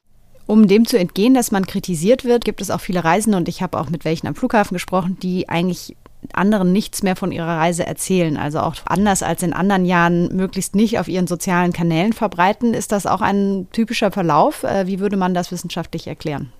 Um 0.45 0.67
dem 0.67 0.85
zu 0.85 1.00
entgehen, 1.00 1.33
dass 1.33 1.51
man 1.51 1.65
kritisiert 1.65 2.25
wird, 2.25 2.43
gibt 2.43 2.62
es 2.62 2.69
auch 2.69 2.81
viele 2.81 3.03
Reisende 3.03 3.38
und 3.38 3.47
ich 3.47 3.62
habe 3.62 3.79
auch 3.79 3.89
mit 3.89 4.05
welchen 4.05 4.27
am 4.27 4.35
Flughafen 4.35 4.75
gesprochen, 4.75 5.17
die 5.21 5.47
eigentlich 5.47 5.95
anderen 6.33 6.71
nichts 6.71 7.03
mehr 7.03 7.15
von 7.15 7.31
ihrer 7.31 7.57
Reise 7.57 7.85
erzählen. 7.85 8.38
Also 8.38 8.59
auch 8.59 8.75
anders 8.85 9.23
als 9.23 9.43
in 9.43 9.53
anderen 9.53 9.85
Jahren 9.85 10.35
möglichst 10.35 10.75
nicht 10.75 11.00
auf 11.00 11.07
ihren 11.07 11.27
sozialen 11.27 11.73
Kanälen 11.73 12.13
verbreiten. 12.13 12.73
Ist 12.73 12.91
das 12.91 13.05
auch 13.05 13.21
ein 13.21 13.67
typischer 13.71 14.12
Verlauf? 14.12 14.63
Äh, 14.63 14.88
wie 14.88 15.00
würde 15.00 15.17
man 15.17 15.33
das 15.33 15.51
wissenschaftlich 15.51 16.07
erklären? 16.07 16.51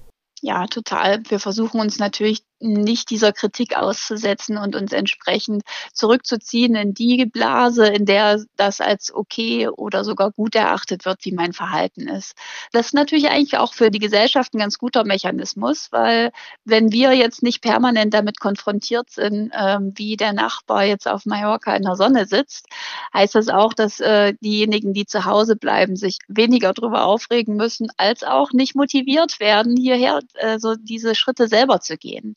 Ja, 0.42 0.66
total. 0.68 1.22
Wir 1.30 1.40
versuchen 1.40 1.80
uns 1.80 2.00
natürlich 2.00 2.44
nicht 2.64 3.10
dieser 3.10 3.34
Kritik 3.34 3.76
auszusetzen 3.76 4.58
und 4.58 4.76
uns 4.76 4.94
entsprechend 4.94 5.64
zurückzuziehen 5.94 6.76
in 6.76 6.94
die 6.94 7.26
Blase, 7.26 7.88
in 7.88 8.06
der 8.06 8.44
das 8.56 8.82
als 8.82 9.14
okay 9.14 9.68
oder 9.68 10.04
sogar 10.04 10.32
gut 10.32 10.56
erachtet 10.56 11.06
wird, 11.06 11.26
wie 11.26 11.32
mein 11.32 11.54
Verhalten 11.54 12.08
ist. 12.08 12.36
Das 12.72 12.88
ist 12.88 12.94
natürlich 12.94 13.30
eigentlich 13.30 13.58
auch 13.58 13.74
für 13.74 13.92
die 13.92 14.00
Gesellschaft 14.00 14.54
ein 14.54 14.60
ganz 14.60 14.78
guter 14.78 15.04
Mechanismus, 15.04 15.90
weil 15.92 16.32
wenn 16.66 16.92
wir 16.92 17.14
jetzt 17.14 17.44
nicht 17.44 17.62
permanent 17.62 18.14
damit 18.14 18.40
konfrontiert 18.40 19.10
sind, 19.10 19.52
ähm, 19.58 19.94
wie 19.96 20.18
der 20.18 20.34
Nachbar 20.34 20.86
jetzt 20.86 21.08
auf 21.08 21.26
Mallorca 21.26 21.76
in 21.76 21.84
der 21.84 21.96
Sonne 21.96 22.26
sitzt, 22.26 22.68
heißt 23.14 23.36
das 23.36 23.50
auch, 23.50 23.74
dass 23.74 24.00
äh, 24.00 24.34
diejenigen, 24.42 24.94
die 24.94 25.06
zu 25.06 25.26
Hause 25.26 25.56
bleiben, 25.56 25.96
sich 25.96 26.20
weniger 26.28 26.74
darüber 26.74 27.06
aufregen 27.06 27.56
müssen, 27.56 27.88
als 27.98 28.24
auch 28.24 28.52
nicht 28.52 28.76
motiviert 28.76 29.40
werden, 29.40 29.76
hierher 29.78 30.20
äh, 30.36 30.60
so 30.60 30.76
diese 30.76 31.16
Schritte 31.16 31.48
selber 31.48 31.80
zu 31.80 31.98
gehen. 31.98 32.34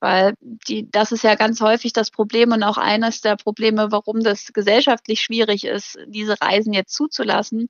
Weil 0.00 0.34
die, 0.40 0.90
das 0.90 1.12
ist 1.12 1.24
ja 1.24 1.34
ganz 1.34 1.60
häufig 1.60 1.92
das 1.92 2.10
Problem 2.10 2.52
und 2.52 2.62
auch 2.62 2.78
eines 2.78 3.20
der 3.20 3.36
Probleme, 3.36 3.90
warum 3.90 4.22
das 4.22 4.52
gesellschaftlich 4.52 5.20
schwierig 5.20 5.64
ist, 5.64 5.98
diese 6.06 6.40
Reisen 6.40 6.72
jetzt 6.72 6.94
zuzulassen 6.94 7.68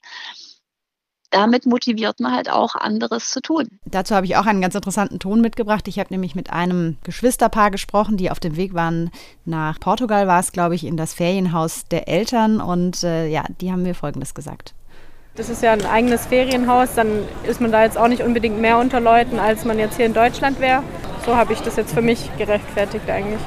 damit 1.34 1.66
motiviert 1.66 2.20
man 2.20 2.32
halt 2.32 2.48
auch 2.48 2.76
anderes 2.76 3.30
zu 3.30 3.40
tun. 3.40 3.66
Dazu 3.84 4.14
habe 4.14 4.26
ich 4.26 4.36
auch 4.36 4.46
einen 4.46 4.60
ganz 4.60 4.74
interessanten 4.74 5.18
Ton 5.18 5.40
mitgebracht. 5.40 5.88
Ich 5.88 5.98
habe 5.98 6.12
nämlich 6.12 6.34
mit 6.36 6.50
einem 6.50 6.96
Geschwisterpaar 7.02 7.72
gesprochen, 7.72 8.16
die 8.16 8.30
auf 8.30 8.38
dem 8.38 8.56
Weg 8.56 8.72
waren 8.72 9.10
nach 9.44 9.80
Portugal, 9.80 10.28
war 10.28 10.38
es, 10.38 10.52
glaube 10.52 10.76
ich, 10.76 10.84
in 10.84 10.96
das 10.96 11.12
Ferienhaus 11.12 11.86
der 11.88 12.08
Eltern. 12.08 12.60
Und 12.60 13.02
äh, 13.02 13.26
ja, 13.26 13.44
die 13.60 13.72
haben 13.72 13.82
mir 13.82 13.94
Folgendes 13.94 14.34
gesagt. 14.34 14.74
Das 15.36 15.48
ist 15.48 15.64
ja 15.64 15.72
ein 15.72 15.84
eigenes 15.84 16.26
Ferienhaus, 16.26 16.94
dann 16.94 17.26
ist 17.42 17.60
man 17.60 17.72
da 17.72 17.82
jetzt 17.82 17.98
auch 17.98 18.06
nicht 18.06 18.22
unbedingt 18.22 18.60
mehr 18.60 18.78
unter 18.78 19.00
Leuten, 19.00 19.40
als 19.40 19.64
man 19.64 19.80
jetzt 19.80 19.96
hier 19.96 20.06
in 20.06 20.14
Deutschland 20.14 20.60
wäre. 20.60 20.84
So 21.26 21.34
habe 21.34 21.52
ich 21.52 21.60
das 21.60 21.74
jetzt 21.74 21.92
für 21.92 22.02
mich 22.02 22.30
gerechtfertigt 22.38 23.10
eigentlich. 23.10 23.40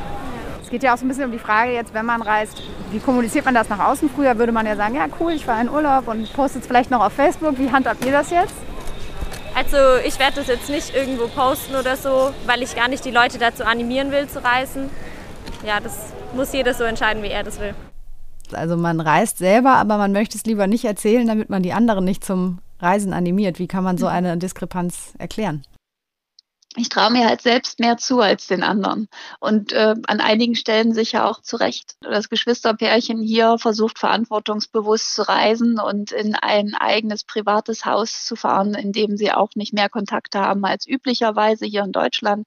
Es 0.61 0.69
geht 0.69 0.83
ja 0.83 0.93
auch 0.93 0.97
so 0.97 1.05
ein 1.05 1.07
bisschen 1.07 1.23
um 1.23 1.31
die 1.31 1.39
Frage 1.39 1.71
jetzt, 1.71 1.93
wenn 1.93 2.05
man 2.05 2.21
reist, 2.21 2.61
wie 2.91 2.99
kommuniziert 2.99 3.45
man 3.45 3.53
das 3.53 3.69
nach 3.69 3.79
außen? 3.79 4.09
Früher 4.13 4.37
würde 4.37 4.51
man 4.51 4.65
ja 4.65 4.75
sagen, 4.75 4.95
ja 4.95 5.05
cool, 5.21 5.31
ich 5.31 5.47
war 5.47 5.61
in 5.61 5.69
Urlaub 5.69 6.09
und 6.09 6.33
postet 6.33 6.63
es 6.63 6.67
vielleicht 6.67 6.91
noch 6.91 6.99
auf 6.99 7.13
Facebook. 7.13 7.57
Wie 7.57 7.71
handhabt 7.71 8.03
ihr 8.03 8.11
das 8.11 8.31
jetzt? 8.31 8.55
Also 9.55 9.77
ich 10.05 10.19
werde 10.19 10.35
das 10.35 10.47
jetzt 10.47 10.69
nicht 10.69 10.93
irgendwo 10.93 11.27
posten 11.27 11.73
oder 11.75 11.95
so, 11.95 12.31
weil 12.47 12.63
ich 12.63 12.75
gar 12.75 12.89
nicht 12.89 13.05
die 13.05 13.11
Leute 13.11 13.37
dazu 13.37 13.63
animieren 13.63 14.11
will 14.11 14.27
zu 14.27 14.43
reisen. 14.43 14.89
Ja, 15.65 15.79
das 15.79 16.11
muss 16.35 16.51
jeder 16.51 16.73
so 16.73 16.83
entscheiden, 16.83 17.23
wie 17.23 17.29
er 17.29 17.43
das 17.43 17.61
will. 17.61 17.73
Also 18.53 18.77
man 18.77 18.99
reist 18.99 19.37
selber, 19.37 19.75
aber 19.75 19.97
man 19.97 20.11
möchte 20.11 20.37
es 20.37 20.45
lieber 20.45 20.67
nicht 20.67 20.85
erzählen, 20.85 21.27
damit 21.27 21.49
man 21.49 21.63
die 21.63 21.73
anderen 21.73 22.05
nicht 22.05 22.23
zum 22.23 22.59
Reisen 22.79 23.13
animiert. 23.13 23.59
Wie 23.59 23.67
kann 23.67 23.83
man 23.83 23.97
so 23.97 24.05
mhm. 24.05 24.11
eine 24.11 24.37
Diskrepanz 24.37 25.13
erklären? 25.17 25.63
ich 26.77 26.89
traue 26.89 27.11
mir 27.11 27.27
halt 27.27 27.41
selbst 27.41 27.79
mehr 27.79 27.97
zu 27.97 28.19
als 28.19 28.47
den 28.47 28.63
anderen. 28.63 29.07
Und 29.39 29.73
äh, 29.73 29.95
an 30.05 30.21
einigen 30.21 30.55
Stellen 30.55 30.93
sicher 30.93 31.25
auch 31.27 31.41
zu 31.41 31.57
Recht. 31.57 31.95
Das 32.01 32.29
Geschwisterpärchen 32.29 33.21
hier 33.21 33.57
versucht 33.57 33.97
verantwortungsbewusst 33.97 35.15
zu 35.15 35.27
reisen 35.27 35.79
und 35.79 36.11
in 36.11 36.35
ein 36.35 36.75
eigenes 36.75 37.23
privates 37.23 37.85
Haus 37.85 38.25
zu 38.25 38.35
fahren, 38.35 38.75
in 38.75 38.91
dem 38.91 39.17
sie 39.17 39.31
auch 39.31 39.55
nicht 39.55 39.73
mehr 39.73 39.89
Kontakte 39.89 40.39
haben 40.39 40.63
als 40.65 40.87
üblicherweise 40.87 41.65
hier 41.65 41.83
in 41.83 41.91
Deutschland. 41.91 42.45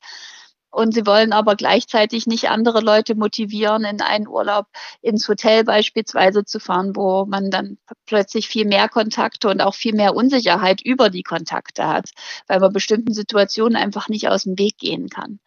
Und 0.71 0.95
sie 0.95 1.07
wollen 1.07 1.33
aber 1.33 1.57
gleichzeitig 1.57 2.27
nicht 2.27 2.49
andere 2.49 2.81
Leute 2.81 3.17
motivieren, 3.17 3.85
in 3.85 4.01
einen 4.01 4.29
Urlaub 4.29 4.67
ins 5.03 5.29
Hotel 5.29 5.65
beispielsweise 5.65 6.45
zu 6.45 6.61
fahren, 6.61 6.95
wo 6.95 7.27
man 7.27 7.51
dann 7.51 7.79
plötzlich 8.07 8.47
viel 8.47 8.67
mehr 8.67 8.89
Kontakte 8.89 9.49
und 9.49 9.61
auch 9.61 9.75
viel 9.75 9.95
mehr 9.95 10.15
Unsicherheit 10.15 10.81
über 10.81 11.11
die 11.11 11.25
Kontakte 11.25 11.89
hat, 11.89 12.11
weil 12.47 12.61
man 12.61 12.73
bestimmten 12.73 13.13
Situationen 13.13 13.77
einfach 13.77 14.09
nicht 14.09 14.29
aus 14.29 14.45
dem 14.45 14.59
Weg 14.59 14.79
gehen 14.79 15.09
kann. 15.09 15.41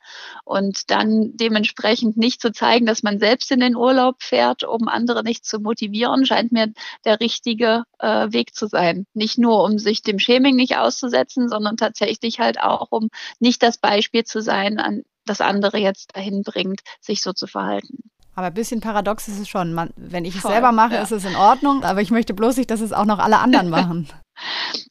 Und 0.44 0.92
dann 0.92 1.32
dementsprechend 1.36 2.18
nicht 2.18 2.42
zu 2.42 2.52
zeigen, 2.52 2.86
dass 2.86 3.04
man 3.04 3.20
selbst 3.20 3.50
in 3.52 3.62
den 3.62 3.76
Urlaub 3.78 4.22
fährt, 4.22 4.64
um 4.64 4.88
andere 4.90 5.24
nicht 5.24 5.46
zu 5.46 5.60
motivieren, 5.60 6.26
scheint 6.26 6.52
mir 6.52 6.74
der 7.06 7.20
richtige 7.22 7.84
äh, 8.00 8.32
Weg 8.32 8.56
zu 8.56 8.68
sein. 8.68 9.06
Nicht 9.14 9.38
nur, 9.38 9.64
um 9.64 9.80
sich 9.80 10.02
dem 10.02 10.20
Shaming 10.20 10.56
nicht 10.56 10.78
auszusetzen, 10.78 11.48
sondern 11.48 11.78
tatsächlich 11.78 12.40
halt 12.40 12.60
auch, 12.60 12.88
um 12.92 13.10
nicht 13.40 13.64
das 13.64 13.78
Beispiel 13.78 14.26
zu 14.26 14.42
sein, 14.42 14.80
an 14.80 15.04
das 15.26 15.42
andere 15.42 15.78
jetzt 15.78 16.16
dahin 16.16 16.44
bringt, 16.44 16.82
sich 17.02 17.22
so 17.22 17.34
zu 17.34 17.48
verhalten. 17.48 18.00
Aber 18.36 18.48
ein 18.48 18.54
bisschen 18.54 18.82
paradox 18.82 19.28
ist 19.28 19.40
es 19.40 19.48
schon. 19.48 19.74
Man, 19.74 19.92
wenn 19.96 20.26
ich 20.26 20.36
es 20.36 20.42
selber 20.42 20.72
mache, 20.72 20.96
ja. 20.96 21.04
ist 21.04 21.12
es 21.12 21.26
in 21.26 21.36
Ordnung, 21.36 21.84
aber 21.84 22.02
ich 22.02 22.10
möchte 22.10 22.34
bloß 22.34 22.58
nicht, 22.58 22.72
dass 22.72 22.82
es 22.82 22.94
auch 22.94 23.06
noch 23.06 23.20
alle 23.20 23.40
anderen 23.40 23.70
machen. 23.70 24.10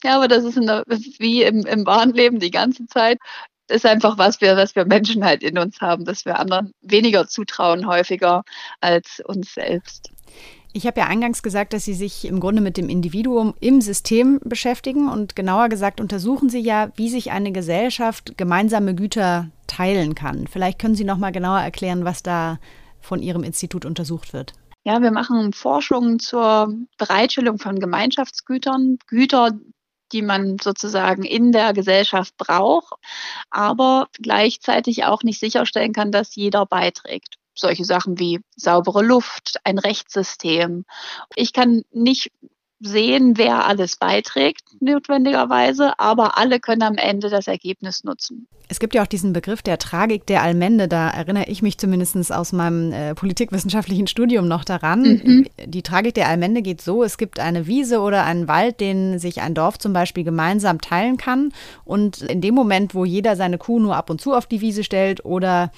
ja, 0.04 0.16
aber 0.16 0.28
das 0.28 0.44
ist 0.44 0.56
der, 0.56 0.84
wie 1.18 1.42
im, 1.42 1.66
im 1.66 1.84
wahren 1.84 2.12
Leben 2.12 2.38
die 2.38 2.52
ganze 2.52 2.86
Zeit. 2.86 3.18
Das 3.66 3.78
ist 3.78 3.86
einfach 3.86 4.18
was 4.18 4.40
wir, 4.40 4.56
was 4.56 4.76
wir 4.76 4.84
Menschen 4.84 5.24
halt 5.24 5.42
in 5.42 5.58
uns 5.58 5.80
haben, 5.80 6.04
dass 6.04 6.24
wir 6.24 6.38
anderen 6.38 6.72
weniger 6.82 7.26
zutrauen 7.26 7.86
häufiger 7.86 8.42
als 8.80 9.20
uns 9.24 9.54
selbst. 9.54 10.10
Ich 10.74 10.86
habe 10.86 11.00
ja 11.00 11.06
eingangs 11.06 11.42
gesagt, 11.42 11.74
dass 11.74 11.84
Sie 11.84 11.92
sich 11.92 12.24
im 12.24 12.40
Grunde 12.40 12.62
mit 12.62 12.78
dem 12.78 12.88
Individuum 12.88 13.52
im 13.60 13.82
System 13.82 14.40
beschäftigen 14.42 15.08
und 15.08 15.36
genauer 15.36 15.68
gesagt 15.68 16.00
untersuchen 16.00 16.48
Sie 16.48 16.60
ja, 16.60 16.90
wie 16.96 17.10
sich 17.10 17.30
eine 17.30 17.52
Gesellschaft 17.52 18.38
gemeinsame 18.38 18.94
Güter 18.94 19.50
teilen 19.66 20.14
kann. 20.14 20.46
Vielleicht 20.46 20.78
können 20.78 20.94
Sie 20.94 21.04
noch 21.04 21.18
mal 21.18 21.30
genauer 21.30 21.60
erklären, 21.60 22.06
was 22.06 22.22
da 22.22 22.58
von 23.00 23.20
Ihrem 23.20 23.42
Institut 23.42 23.84
untersucht 23.84 24.32
wird. 24.32 24.54
Ja, 24.84 25.02
wir 25.02 25.10
machen 25.10 25.52
Forschung 25.52 26.18
zur 26.18 26.74
Bereitstellung 26.96 27.58
von 27.58 27.78
Gemeinschaftsgütern, 27.78 28.98
Güter, 29.06 29.52
die 30.12 30.22
man 30.22 30.56
sozusagen 30.58 31.22
in 31.22 31.52
der 31.52 31.74
Gesellschaft 31.74 32.36
braucht, 32.38 32.94
aber 33.50 34.08
gleichzeitig 34.20 35.04
auch 35.04 35.22
nicht 35.22 35.38
sicherstellen 35.38 35.92
kann, 35.92 36.12
dass 36.12 36.34
jeder 36.34 36.64
beiträgt 36.64 37.36
solche 37.54 37.84
Sachen 37.84 38.18
wie 38.18 38.40
saubere 38.56 39.02
Luft, 39.02 39.58
ein 39.64 39.78
Rechtssystem. 39.78 40.84
Ich 41.34 41.52
kann 41.52 41.82
nicht 41.92 42.30
sehen, 42.82 43.38
wer 43.38 43.66
alles 43.66 43.96
beiträgt, 43.96 44.62
notwendigerweise, 44.80 45.98
aber 45.98 46.36
alle 46.36 46.58
können 46.58 46.82
am 46.82 46.96
Ende 46.96 47.30
das 47.30 47.46
Ergebnis 47.46 48.04
nutzen. 48.04 48.48
Es 48.68 48.80
gibt 48.80 48.94
ja 48.94 49.02
auch 49.02 49.06
diesen 49.06 49.32
Begriff 49.32 49.62
der 49.62 49.78
Tragik 49.78 50.26
der 50.26 50.42
Allmende, 50.42 50.88
da 50.88 51.08
erinnere 51.08 51.46
ich 51.46 51.62
mich 51.62 51.78
zumindest 51.78 52.32
aus 52.32 52.52
meinem 52.52 52.92
äh, 52.92 53.14
politikwissenschaftlichen 53.14 54.06
Studium 54.06 54.48
noch 54.48 54.64
daran. 54.64 55.02
Mhm. 55.02 55.46
Die 55.66 55.82
Tragik 55.82 56.14
der 56.14 56.28
Allmende 56.28 56.62
geht 56.62 56.80
so, 56.80 57.04
es 57.04 57.18
gibt 57.18 57.38
eine 57.38 57.66
Wiese 57.66 58.00
oder 58.00 58.24
einen 58.24 58.48
Wald, 58.48 58.80
den 58.80 59.18
sich 59.18 59.40
ein 59.40 59.54
Dorf 59.54 59.78
zum 59.78 59.92
Beispiel 59.92 60.24
gemeinsam 60.24 60.80
teilen 60.80 61.18
kann 61.18 61.52
und 61.84 62.22
in 62.22 62.40
dem 62.40 62.54
Moment, 62.54 62.94
wo 62.94 63.04
jeder 63.04 63.36
seine 63.36 63.58
Kuh 63.58 63.78
nur 63.78 63.96
ab 63.96 64.10
und 64.10 64.20
zu 64.20 64.32
auf 64.32 64.46
die 64.46 64.60
Wiese 64.60 64.84
stellt 64.84 65.24
oder 65.24 65.70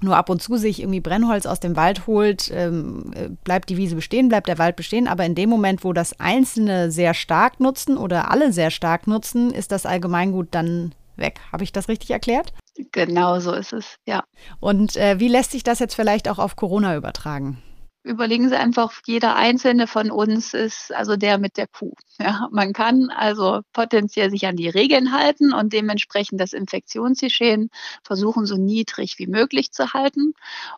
nur 0.00 0.16
ab 0.16 0.30
und 0.30 0.42
zu 0.42 0.56
sich 0.56 0.80
irgendwie 0.80 1.00
Brennholz 1.00 1.46
aus 1.46 1.60
dem 1.60 1.76
Wald 1.76 2.06
holt, 2.06 2.50
ähm, 2.52 3.12
äh, 3.14 3.28
bleibt 3.44 3.68
die 3.70 3.76
Wiese 3.76 3.96
bestehen, 3.96 4.28
bleibt 4.28 4.48
der 4.48 4.58
Wald 4.58 4.76
bestehen. 4.76 5.08
Aber 5.08 5.24
in 5.24 5.34
dem 5.34 5.48
Moment, 5.48 5.84
wo 5.84 5.92
das 5.92 6.20
Einzelne 6.20 6.90
sehr 6.90 7.14
stark 7.14 7.60
nutzen 7.60 7.96
oder 7.96 8.30
alle 8.30 8.52
sehr 8.52 8.70
stark 8.70 9.06
nutzen, 9.06 9.50
ist 9.50 9.72
das 9.72 9.86
Allgemeingut 9.86 10.48
dann 10.50 10.94
weg. 11.16 11.40
Habe 11.52 11.64
ich 11.64 11.72
das 11.72 11.88
richtig 11.88 12.10
erklärt? 12.10 12.52
Genau 12.92 13.40
so 13.40 13.52
ist 13.52 13.72
es, 13.72 13.96
ja. 14.06 14.22
Und 14.60 14.96
äh, 14.96 15.18
wie 15.18 15.28
lässt 15.28 15.52
sich 15.52 15.62
das 15.62 15.78
jetzt 15.78 15.94
vielleicht 15.94 16.28
auch 16.28 16.38
auf 16.38 16.56
Corona 16.56 16.96
übertragen? 16.96 17.62
Überlegen 18.06 18.48
Sie 18.48 18.56
einfach, 18.56 18.92
jeder 19.06 19.36
einzelne 19.36 19.86
von 19.86 20.10
uns 20.10 20.54
ist 20.54 20.94
also 20.94 21.16
der 21.16 21.38
mit 21.38 21.56
der 21.56 21.66
Kuh. 21.66 21.92
Ja, 22.18 22.48
man 22.50 22.72
kann 22.72 23.10
also 23.10 23.60
potenziell 23.74 24.30
sich 24.30 24.46
an 24.46 24.56
die 24.56 24.70
Regeln 24.70 25.12
halten 25.12 25.52
und 25.52 25.74
dementsprechend 25.74 26.40
das 26.40 26.54
Infektionsgeschehen 26.54 27.68
versuchen, 28.04 28.46
so 28.46 28.56
niedrig 28.56 29.18
wie 29.18 29.26
möglich 29.26 29.70
zu 29.70 29.92
halten. 29.92 30.32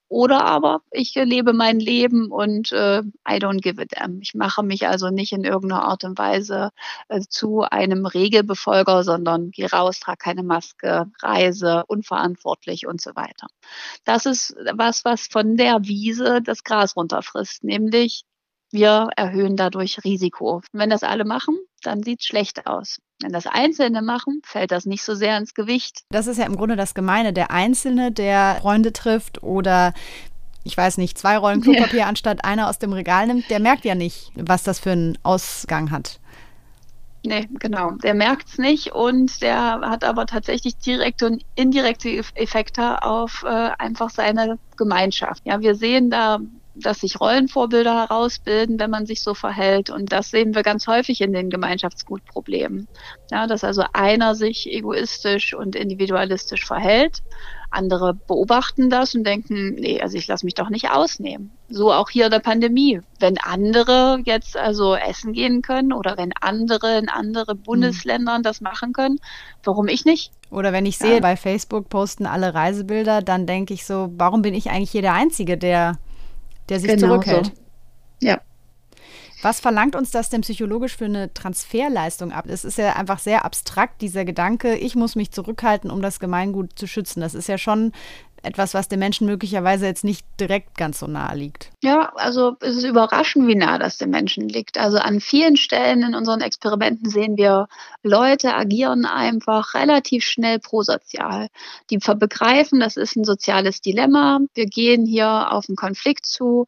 Oder 0.08 0.44
aber 0.44 0.80
ich 0.90 1.14
lebe 1.14 1.52
mein 1.52 1.78
Leben 1.78 2.32
und 2.32 2.72
äh, 2.72 3.02
I 3.28 3.36
don't 3.36 3.60
give 3.60 3.80
a 3.80 3.84
damn. 3.84 4.20
Ich 4.20 4.34
mache 4.34 4.64
mich 4.64 4.88
also 4.88 5.10
nicht 5.10 5.30
in 5.30 5.44
irgendeiner 5.44 5.84
Art 5.84 6.02
und 6.02 6.18
Weise 6.18 6.70
äh, 7.08 7.20
zu 7.20 7.60
einem 7.60 8.04
Regelbefolger, 8.04 9.04
sondern 9.04 9.52
gehe 9.52 9.70
raus, 9.70 10.00
trage 10.00 10.18
keine 10.18 10.42
Maske, 10.42 11.06
reise 11.22 11.84
unverantwortlich 11.86 12.88
und 12.88 13.00
so 13.00 13.14
weiter. 13.14 13.46
Das 14.04 14.26
ist 14.26 14.56
was, 14.74 15.04
was 15.04 15.28
von 15.28 15.56
der 15.56 15.84
Wiese 15.84 16.42
das 16.42 16.64
Gras 16.64 16.96
runterfrisst, 17.18 17.64
nämlich 17.64 18.22
wir 18.70 19.08
erhöhen 19.16 19.56
dadurch 19.56 20.04
Risiko. 20.04 20.60
Wenn 20.72 20.90
das 20.90 21.02
alle 21.02 21.24
machen, 21.24 21.56
dann 21.82 22.02
sieht 22.02 22.20
es 22.20 22.26
schlecht 22.26 22.66
aus. 22.66 22.98
Wenn 23.22 23.32
das 23.32 23.46
Einzelne 23.46 24.02
machen, 24.02 24.42
fällt 24.44 24.70
das 24.70 24.84
nicht 24.84 25.02
so 25.02 25.14
sehr 25.14 25.38
ins 25.38 25.54
Gewicht. 25.54 26.02
Das 26.10 26.26
ist 26.26 26.38
ja 26.38 26.44
im 26.44 26.56
Grunde 26.56 26.76
das 26.76 26.94
Gemeine. 26.94 27.32
Der 27.32 27.50
Einzelne, 27.50 28.12
der 28.12 28.58
Freunde 28.60 28.92
trifft 28.92 29.42
oder 29.42 29.94
ich 30.64 30.76
weiß 30.76 30.98
nicht, 30.98 31.16
zwei 31.16 31.38
Rollen 31.38 31.62
Klopapier 31.62 32.00
ja. 32.00 32.06
anstatt 32.06 32.44
einer 32.44 32.68
aus 32.68 32.78
dem 32.78 32.92
Regal 32.92 33.26
nimmt, 33.26 33.48
der 33.48 33.58
merkt 33.58 33.86
ja 33.86 33.94
nicht, 33.94 34.32
was 34.34 34.64
das 34.64 34.78
für 34.78 34.90
einen 34.90 35.16
Ausgang 35.22 35.90
hat. 35.90 36.20
Nee, 37.24 37.48
genau. 37.58 37.92
Der 38.02 38.14
merkt 38.14 38.48
es 38.48 38.58
nicht 38.58 38.92
und 38.92 39.42
der 39.42 39.80
hat 39.80 40.04
aber 40.04 40.26
tatsächlich 40.26 40.76
direkte 40.76 41.26
und 41.26 41.42
indirekte 41.56 42.10
Effekte 42.34 43.02
auf 43.02 43.44
äh, 43.44 43.70
einfach 43.78 44.10
seine 44.10 44.58
Gemeinschaft. 44.76 45.42
Ja, 45.44 45.60
wir 45.60 45.74
sehen 45.74 46.10
da 46.10 46.38
dass 46.80 47.00
sich 47.00 47.20
Rollenvorbilder 47.20 47.94
herausbilden, 47.94 48.78
wenn 48.78 48.90
man 48.90 49.06
sich 49.06 49.22
so 49.22 49.34
verhält. 49.34 49.90
Und 49.90 50.12
das 50.12 50.30
sehen 50.30 50.54
wir 50.54 50.62
ganz 50.62 50.86
häufig 50.86 51.20
in 51.20 51.32
den 51.32 51.50
Gemeinschaftsgutproblemen. 51.50 52.88
Ja, 53.30 53.46
dass 53.46 53.64
also 53.64 53.84
einer 53.92 54.34
sich 54.34 54.70
egoistisch 54.70 55.54
und 55.54 55.76
individualistisch 55.76 56.66
verhält. 56.66 57.22
Andere 57.70 58.14
beobachten 58.14 58.88
das 58.88 59.14
und 59.14 59.24
denken, 59.24 59.74
nee, 59.74 60.00
also 60.00 60.16
ich 60.16 60.26
lasse 60.26 60.46
mich 60.46 60.54
doch 60.54 60.70
nicht 60.70 60.90
ausnehmen. 60.90 61.50
So 61.68 61.92
auch 61.92 62.08
hier 62.08 62.26
in 62.26 62.30
der 62.30 62.38
Pandemie. 62.38 63.02
Wenn 63.20 63.36
andere 63.38 64.22
jetzt 64.24 64.56
also 64.56 64.94
essen 64.94 65.34
gehen 65.34 65.60
können 65.60 65.92
oder 65.92 66.16
wenn 66.16 66.32
andere 66.40 66.98
in 66.98 67.10
andere 67.10 67.52
hm. 67.52 67.62
Bundesländern 67.62 68.42
das 68.42 68.62
machen 68.62 68.94
können, 68.94 69.18
warum 69.64 69.88
ich 69.88 70.06
nicht? 70.06 70.32
Oder 70.50 70.72
wenn 70.72 70.86
ich 70.86 70.96
sehe, 70.96 71.16
ja. 71.16 71.20
bei 71.20 71.36
Facebook 71.36 71.90
posten 71.90 72.24
alle 72.24 72.54
Reisebilder, 72.54 73.20
dann 73.20 73.46
denke 73.46 73.74
ich 73.74 73.84
so, 73.84 74.10
warum 74.16 74.40
bin 74.40 74.54
ich 74.54 74.70
eigentlich 74.70 74.90
hier 74.90 75.02
der 75.02 75.12
Einzige, 75.12 75.58
der 75.58 75.98
der 76.68 76.80
sich 76.80 76.90
genau 76.90 77.08
zurückhält. 77.08 77.46
So. 77.46 77.52
Ja. 78.20 78.40
Was 79.40 79.60
verlangt 79.60 79.94
uns 79.94 80.10
das 80.10 80.30
denn 80.30 80.40
psychologisch 80.40 80.96
für 80.96 81.04
eine 81.04 81.32
Transferleistung 81.32 82.32
ab? 82.32 82.46
Es 82.48 82.64
ist 82.64 82.76
ja 82.76 82.96
einfach 82.96 83.20
sehr 83.20 83.44
abstrakt, 83.44 84.02
dieser 84.02 84.24
Gedanke, 84.24 84.74
ich 84.74 84.96
muss 84.96 85.14
mich 85.14 85.30
zurückhalten, 85.30 85.90
um 85.90 86.02
das 86.02 86.18
Gemeingut 86.18 86.76
zu 86.76 86.88
schützen. 86.88 87.20
Das 87.20 87.34
ist 87.34 87.48
ja 87.48 87.56
schon 87.56 87.92
etwas, 88.42 88.74
was 88.74 88.88
den 88.88 88.98
Menschen 88.98 89.26
möglicherweise 89.26 89.86
jetzt 89.86 90.04
nicht 90.04 90.26
direkt 90.38 90.76
ganz 90.76 90.98
so 91.00 91.06
nahe 91.06 91.36
liegt. 91.36 91.70
Ja, 91.82 92.12
also 92.14 92.56
es 92.60 92.76
ist 92.76 92.84
überraschend, 92.84 93.46
wie 93.46 93.54
nah 93.54 93.78
das 93.78 93.98
den 93.98 94.10
Menschen 94.10 94.48
liegt. 94.48 94.78
Also 94.78 94.98
an 94.98 95.20
vielen 95.20 95.56
Stellen 95.56 96.02
in 96.02 96.14
unseren 96.14 96.40
Experimenten 96.40 97.08
sehen 97.10 97.36
wir, 97.36 97.68
Leute 98.02 98.54
agieren 98.54 99.04
einfach 99.04 99.74
relativ 99.74 100.24
schnell 100.24 100.58
prosozial. 100.58 101.48
Die 101.90 101.98
begreifen, 101.98 102.80
das 102.80 102.96
ist 102.96 103.16
ein 103.16 103.24
soziales 103.24 103.80
Dilemma. 103.80 104.40
Wir 104.54 104.66
gehen 104.66 105.04
hier 105.06 105.52
auf 105.52 105.66
einen 105.68 105.76
Konflikt 105.76 106.26
zu 106.26 106.66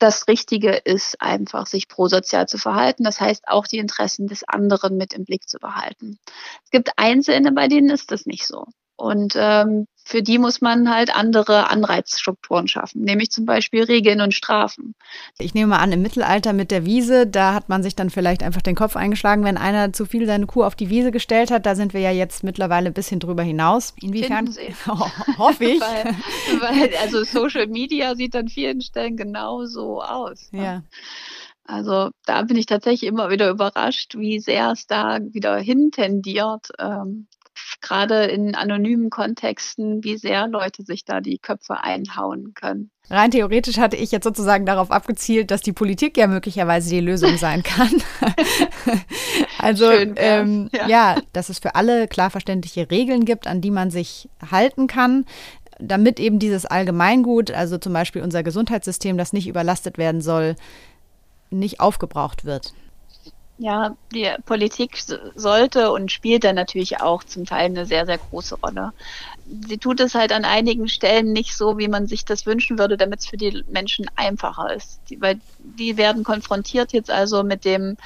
das 0.00 0.26
Richtige 0.28 0.72
ist 0.72 1.20
einfach, 1.20 1.66
sich 1.66 1.86
prosozial 1.86 2.48
zu 2.48 2.56
verhalten. 2.56 3.04
Das 3.04 3.20
heißt, 3.20 3.46
auch 3.48 3.66
die 3.66 3.76
Interessen 3.76 4.26
des 4.26 4.42
anderen 4.48 4.96
mit 4.96 5.12
im 5.12 5.24
Blick 5.24 5.46
zu 5.46 5.58
behalten. 5.58 6.18
Es 6.64 6.70
gibt 6.70 6.90
Einzelne, 6.96 7.52
bei 7.52 7.68
denen 7.68 7.90
ist 7.90 8.10
das 8.10 8.24
nicht 8.24 8.46
so. 8.46 8.64
Und 8.96 9.34
ähm, 9.36 9.86
für 10.10 10.22
die 10.22 10.38
muss 10.38 10.60
man 10.60 10.92
halt 10.92 11.14
andere 11.14 11.70
Anreizstrukturen 11.70 12.66
schaffen, 12.66 13.02
nämlich 13.02 13.30
zum 13.30 13.44
Beispiel 13.44 13.84
Regeln 13.84 14.20
und 14.20 14.34
Strafen. 14.34 14.96
Ich 15.38 15.54
nehme 15.54 15.68
mal 15.68 15.78
an, 15.78 15.92
im 15.92 16.02
Mittelalter 16.02 16.52
mit 16.52 16.72
der 16.72 16.84
Wiese, 16.84 17.28
da 17.28 17.54
hat 17.54 17.68
man 17.68 17.84
sich 17.84 17.94
dann 17.94 18.10
vielleicht 18.10 18.42
einfach 18.42 18.60
den 18.60 18.74
Kopf 18.74 18.96
eingeschlagen, 18.96 19.44
wenn 19.44 19.56
einer 19.56 19.92
zu 19.92 20.06
viel 20.06 20.26
seine 20.26 20.46
Kuh 20.46 20.64
auf 20.64 20.74
die 20.74 20.90
Wiese 20.90 21.12
gestellt 21.12 21.52
hat. 21.52 21.64
Da 21.64 21.76
sind 21.76 21.94
wir 21.94 22.00
ja 22.00 22.10
jetzt 22.10 22.42
mittlerweile 22.42 22.88
ein 22.88 22.92
bisschen 22.92 23.20
drüber 23.20 23.44
hinaus. 23.44 23.94
Inwiefern? 24.00 24.50
Oh, 24.88 25.06
hoffe 25.38 25.64
ich. 25.64 25.80
weil, 25.80 26.16
weil, 26.60 26.90
also 27.02 27.22
Social 27.22 27.66
Media 27.66 28.16
sieht 28.16 28.34
an 28.34 28.48
vielen 28.48 28.80
Stellen 28.80 29.16
genauso 29.16 30.02
aus. 30.02 30.50
Ne? 30.50 30.64
Ja. 30.64 30.82
Also 31.64 32.10
da 32.26 32.42
bin 32.42 32.56
ich 32.56 32.66
tatsächlich 32.66 33.08
immer 33.08 33.30
wieder 33.30 33.48
überrascht, 33.48 34.16
wie 34.16 34.40
sehr 34.40 34.72
es 34.72 34.86
da 34.86 35.20
wieder 35.20 35.56
hintendiert, 35.58 36.70
ähm, 36.80 37.28
gerade 37.80 38.24
in 38.24 38.54
anonymen 38.54 39.10
Kontexten, 39.10 40.04
wie 40.04 40.16
sehr 40.16 40.48
Leute 40.48 40.82
sich 40.82 41.04
da 41.04 41.20
die 41.20 41.38
Köpfe 41.38 41.82
einhauen 41.82 42.52
können. 42.54 42.90
Rein 43.08 43.30
theoretisch 43.30 43.78
hatte 43.78 43.96
ich 43.96 44.12
jetzt 44.12 44.24
sozusagen 44.24 44.66
darauf 44.66 44.90
abgezielt, 44.90 45.50
dass 45.50 45.62
die 45.62 45.72
Politik 45.72 46.16
ja 46.16 46.26
möglicherweise 46.26 46.90
die 46.90 47.00
Lösung 47.00 47.36
sein 47.38 47.62
kann. 47.62 47.90
also 49.58 49.90
Schön, 49.90 50.14
ähm, 50.16 50.70
ja. 50.72 50.86
ja, 50.88 51.16
dass 51.32 51.48
es 51.48 51.58
für 51.58 51.74
alle 51.74 52.06
klar 52.06 52.30
verständliche 52.30 52.90
Regeln 52.90 53.24
gibt, 53.24 53.46
an 53.46 53.60
die 53.60 53.72
man 53.72 53.90
sich 53.90 54.28
halten 54.50 54.86
kann 54.86 55.24
damit 55.82 56.20
eben 56.20 56.38
dieses 56.38 56.66
Allgemeingut, 56.66 57.50
also 57.50 57.78
zum 57.78 57.94
Beispiel 57.94 58.22
unser 58.22 58.42
Gesundheitssystem, 58.42 59.16
das 59.16 59.32
nicht 59.32 59.48
überlastet 59.48 59.98
werden 59.98 60.20
soll, 60.20 60.56
nicht 61.50 61.80
aufgebraucht 61.80 62.44
wird. 62.44 62.74
Ja, 63.62 63.94
die 64.10 64.26
Politik 64.46 64.96
sollte 65.34 65.92
und 65.92 66.10
spielt 66.10 66.44
da 66.44 66.54
natürlich 66.54 67.02
auch 67.02 67.24
zum 67.24 67.44
Teil 67.44 67.66
eine 67.66 67.84
sehr, 67.84 68.06
sehr 68.06 68.16
große 68.18 68.54
Rolle. 68.64 68.92
Sie 69.44 69.76
tut 69.76 70.00
es 70.00 70.14
halt 70.14 70.32
an 70.32 70.46
einigen 70.46 70.88
Stellen 70.88 71.32
nicht 71.34 71.54
so, 71.54 71.76
wie 71.76 71.88
man 71.88 72.06
sich 72.06 72.24
das 72.24 72.46
wünschen 72.46 72.78
würde, 72.78 72.96
damit 72.96 73.20
es 73.20 73.26
für 73.26 73.36
die 73.36 73.62
Menschen 73.66 74.06
einfacher 74.16 74.72
ist. 74.74 75.02
Die, 75.10 75.20
weil 75.20 75.42
die 75.58 75.98
werden 75.98 76.24
konfrontiert 76.24 76.94
jetzt 76.94 77.10
also 77.10 77.42
mit 77.44 77.66
dem 77.66 77.96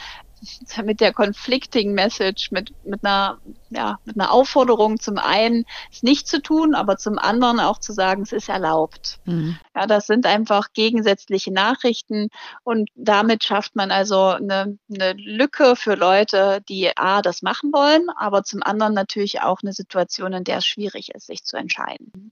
mit 0.85 1.01
der 1.01 1.13
conflicting 1.13 1.93
Message, 1.93 2.51
mit, 2.51 2.73
mit 2.85 3.05
einer, 3.05 3.39
ja, 3.71 3.99
mit 4.05 4.19
einer 4.19 4.33
Aufforderung 4.33 5.01
zum 5.01 5.19
einen, 5.19 5.65
es 5.93 6.03
nicht 6.03 6.29
zu 6.29 6.41
tun, 6.43 6.75
aber 6.75 6.97
zum 6.97 7.19
anderen 7.19 7.61
auch 7.61 7.79
zu 7.79 7.93
sagen, 7.93 8.23
es 8.23 8.33
ist 8.33 8.49
erlaubt. 8.49 9.19
Mhm. 9.25 9.59
Ja, 9.75 9.87
das 9.87 10.07
sind 10.07 10.27
einfach 10.27 10.73
gegensätzliche 10.73 11.53
Nachrichten 11.53 12.29
und 12.63 12.89
damit 12.95 13.45
schafft 13.45 13.77
man 13.77 13.91
also 13.91 14.21
eine, 14.21 14.79
eine 14.93 15.13
Lücke 15.15 15.77
für 15.77 15.95
Leute, 15.95 16.63
die 16.69 16.97
A, 16.97 17.23
das 17.23 17.43
machen 17.43 17.73
wollen, 17.73 18.09
aber 18.17 18.45
zum 18.45 18.63
anderen 18.63 18.95
natürlich 18.95 19.43
auch 19.43 19.59
eine 19.63 19.73
Situation, 19.73 20.33
in 20.33 20.45
der 20.45 20.59
es 20.59 20.67
schwierig 20.67 21.15
ist, 21.15 21.27
sich 21.27 21.45
zu 21.45 21.57
entscheiden. 21.57 22.31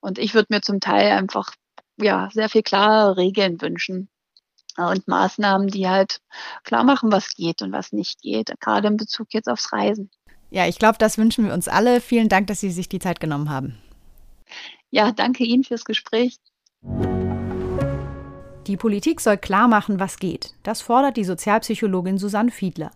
Und 0.00 0.18
ich 0.18 0.34
würde 0.34 0.48
mir 0.50 0.60
zum 0.60 0.80
Teil 0.80 1.12
einfach 1.12 1.52
ja, 1.98 2.28
sehr 2.32 2.48
viel 2.48 2.62
klare 2.62 3.16
Regeln 3.16 3.60
wünschen 3.60 4.08
und 4.78 5.08
Maßnahmen, 5.08 5.68
die 5.68 5.88
halt 5.88 6.20
klar 6.64 6.84
machen, 6.84 7.12
was 7.12 7.34
geht 7.34 7.62
und 7.62 7.72
was 7.72 7.92
nicht 7.92 8.20
geht, 8.22 8.52
gerade 8.60 8.88
in 8.88 8.96
Bezug 8.96 9.28
jetzt 9.32 9.48
aufs 9.48 9.72
Reisen. 9.72 10.10
Ja, 10.50 10.66
ich 10.66 10.78
glaube, 10.78 10.98
das 10.98 11.18
wünschen 11.18 11.46
wir 11.46 11.54
uns 11.54 11.68
alle. 11.68 12.00
Vielen 12.00 12.28
Dank, 12.28 12.46
dass 12.46 12.60
Sie 12.60 12.70
sich 12.70 12.88
die 12.88 12.98
Zeit 12.98 13.20
genommen 13.20 13.50
haben. 13.50 13.78
Ja, 14.90 15.12
danke 15.12 15.44
Ihnen 15.44 15.64
fürs 15.64 15.84
Gespräch. 15.84 16.38
Die 18.66 18.76
Politik 18.76 19.20
soll 19.20 19.36
klar 19.36 19.68
machen, 19.68 20.00
was 20.00 20.18
geht. 20.18 20.54
Das 20.62 20.82
fordert 20.82 21.16
die 21.16 21.24
Sozialpsychologin 21.24 22.18
Susanne 22.18 22.50
Fiedler. 22.50 22.90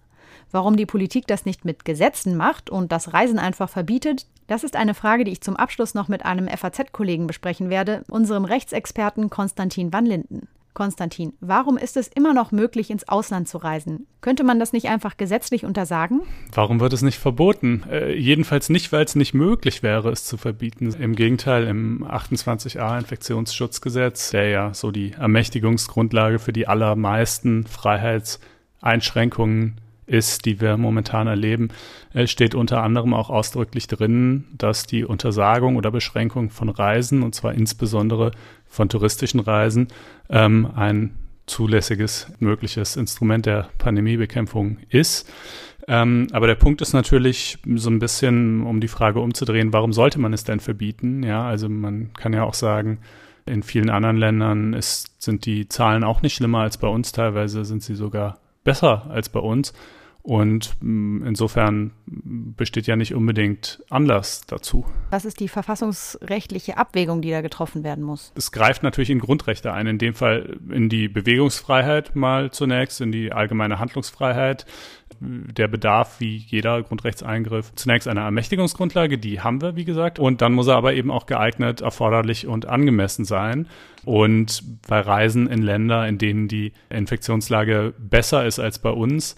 Warum 0.53 0.77
die 0.77 0.87
Politik 0.87 1.27
das 1.29 1.45
nicht 1.45 1.64
mit 1.64 1.85
Gesetzen 1.85 2.37
macht 2.37 2.71
und 2.71 2.90
das 2.90 3.12
Reisen 3.12 3.38
einfach 3.38 3.69
verbietet, 3.69 4.27
das 4.49 4.64
ist 4.64 4.75
eine 4.75 4.95
Frage, 4.95 5.23
die 5.23 5.31
ich 5.31 5.43
zum 5.43 5.55
Abschluss 5.55 5.95
noch 5.95 6.09
mit 6.09 6.25
einem 6.25 6.49
FAZ-Kollegen 6.49 7.29
besprechen 7.29 7.71
werde, 7.71 8.05
unserem 8.09 8.45
Rechtsexperten 8.45 9.31
Konstantin 9.31 9.93
van 9.93 10.07
Linden. 10.07 10.49
Konstantin, 10.73 11.33
warum 11.41 11.77
ist 11.77 11.97
es 11.97 12.07
immer 12.09 12.33
noch 12.33 12.53
möglich, 12.53 12.91
ins 12.91 13.09
Ausland 13.09 13.49
zu 13.49 13.59
reisen? 13.59 14.07
Könnte 14.21 14.45
man 14.45 14.61
das 14.61 14.73
nicht 14.73 14.89
einfach 14.89 15.17
gesetzlich 15.17 15.65
untersagen? 15.65 16.21
Warum 16.53 16.79
wird 16.81 16.93
es 16.93 17.03
nicht 17.03 17.19
verboten? 17.19 17.83
Äh, 17.91 18.15
jedenfalls 18.15 18.69
nicht, 18.69 18.93
weil 18.93 19.05
es 19.05 19.17
nicht 19.17 19.35
möglich 19.35 19.83
wäre, 19.83 20.11
es 20.11 20.25
zu 20.25 20.37
verbieten. 20.37 20.95
Im 20.99 21.17
Gegenteil, 21.17 21.67
im 21.67 22.05
28a 22.05 22.99
Infektionsschutzgesetz, 22.99 24.31
der 24.31 24.49
ja 24.49 24.75
so 24.75 24.91
die 24.91 25.13
Ermächtigungsgrundlage 25.13 26.39
für 26.39 26.53
die 26.53 26.69
allermeisten 26.69 27.67
Freiheitseinschränkungen 27.67 29.81
ist, 30.11 30.44
die 30.44 30.61
wir 30.61 30.77
momentan 30.77 31.27
erleben, 31.27 31.68
äh, 32.12 32.27
steht 32.27 32.55
unter 32.55 32.83
anderem 32.83 33.14
auch 33.14 33.31
ausdrücklich 33.31 33.87
drin, 33.87 34.46
dass 34.57 34.85
die 34.85 35.05
Untersagung 35.05 35.77
oder 35.77 35.90
Beschränkung 35.90 36.51
von 36.51 36.68
Reisen, 36.68 37.23
und 37.23 37.35
zwar 37.35 37.55
insbesondere 37.55 38.33
von 38.66 38.88
touristischen 38.88 39.40
Reisen, 39.40 39.88
ähm, 40.29 40.68
ein 40.75 41.14
zulässiges, 41.46 42.33
mögliches 42.38 42.96
Instrument 42.96 43.46
der 43.46 43.68
Pandemiebekämpfung 43.79 44.79
ist. 44.88 45.29
Ähm, 45.88 46.29
aber 46.33 46.46
der 46.46 46.55
Punkt 46.55 46.81
ist 46.83 46.92
natürlich 46.92 47.59
so 47.75 47.90
ein 47.90 47.99
bisschen, 47.99 48.62
um 48.64 48.81
die 48.81 48.88
Frage 48.88 49.20
umzudrehen, 49.20 49.73
warum 49.73 49.92
sollte 49.92 50.20
man 50.20 50.33
es 50.33 50.44
denn 50.44 50.61
verbieten? 50.61 51.23
Ja, 51.23 51.46
also 51.46 51.68
man 51.68 52.12
kann 52.12 52.33
ja 52.33 52.44
auch 52.44 52.55
sagen, 52.55 52.99
in 53.46 53.62
vielen 53.62 53.90
anderen 53.90 54.16
Ländern 54.16 54.75
ist, 54.75 55.20
sind 55.20 55.46
die 55.46 55.66
Zahlen 55.68 56.05
auch 56.05 56.23
nicht 56.23 56.35
schlimmer 56.35 56.61
als 56.61 56.79
bei 56.79 56.87
uns. 56.87 57.11
Teilweise 57.12 57.64
sind 57.64 57.83
sie 57.83 57.94
sogar 57.94 58.38
besser 58.62 59.11
als 59.11 59.29
bei 59.29 59.40
uns. 59.40 59.73
Und 60.23 60.77
mm, 60.81 61.25
insofern 61.25 61.93
besteht 62.07 62.87
ja 62.87 62.97
nicht 62.97 63.15
unbedingt 63.15 63.83
Anlass 63.89 64.43
dazu. 64.47 64.85
Was 65.11 65.25
ist 65.25 65.41
die 65.41 65.49
verfassungsrechtliche 65.49 66.77
Abwägung, 66.77 67.23
die 67.23 67.31
da 67.31 67.41
getroffen 67.41 67.85
werden 67.85 68.05
muss? 68.05 68.33
Es 68.37 68.53
greift 68.53 68.83
natürlich 68.83 69.11
in 69.11 69.19
Grundrechte 69.19 69.73
ein, 69.73 69.87
in 69.87 69.99
dem 69.99 70.15
Fall 70.15 70.59
in 70.71 70.89
die 70.91 71.09
Bewegungsfreiheit 71.09 72.17
mal 72.17 72.51
zunächst, 72.51 73.01
in 73.01 73.13
die 73.13 73.33
allgemeine 73.33 73.79
Handlungsfreiheit. 73.79 74.67
Der 75.21 75.69
Bedarf, 75.69 76.21
wie 76.21 76.37
jeder 76.37 76.83
Grundrechtseingriff, 76.83 77.75
zunächst 77.75 78.09
eine 78.09 78.21
Ermächtigungsgrundlage, 78.21 79.19
die 79.19 79.41
haben 79.41 79.61
wir, 79.61 79.77
wie 79.77 79.85
gesagt. 79.85 80.19
Und 80.19 80.43
dann 80.43 80.53
muss 80.53 80.69
er 80.69 80.77
aber 80.77 80.95
eben 80.95 81.11
auch 81.11 81.27
geeignet, 81.27 81.81
erforderlich 81.81 82.47
und 82.47 82.67
angemessen 82.67 83.25
sein. 83.25 83.69
Und 84.05 84.63
bei 84.87 85.01
Reisen 85.01 85.47
in 85.47 85.63
Länder, 85.63 86.07
in 86.07 86.19
denen 86.19 86.49
die 86.49 86.73
Infektionslage 86.91 87.95
besser 87.99 88.47
ist 88.47 88.59
als 88.59 88.79
bei 88.79 88.91
uns, 88.91 89.37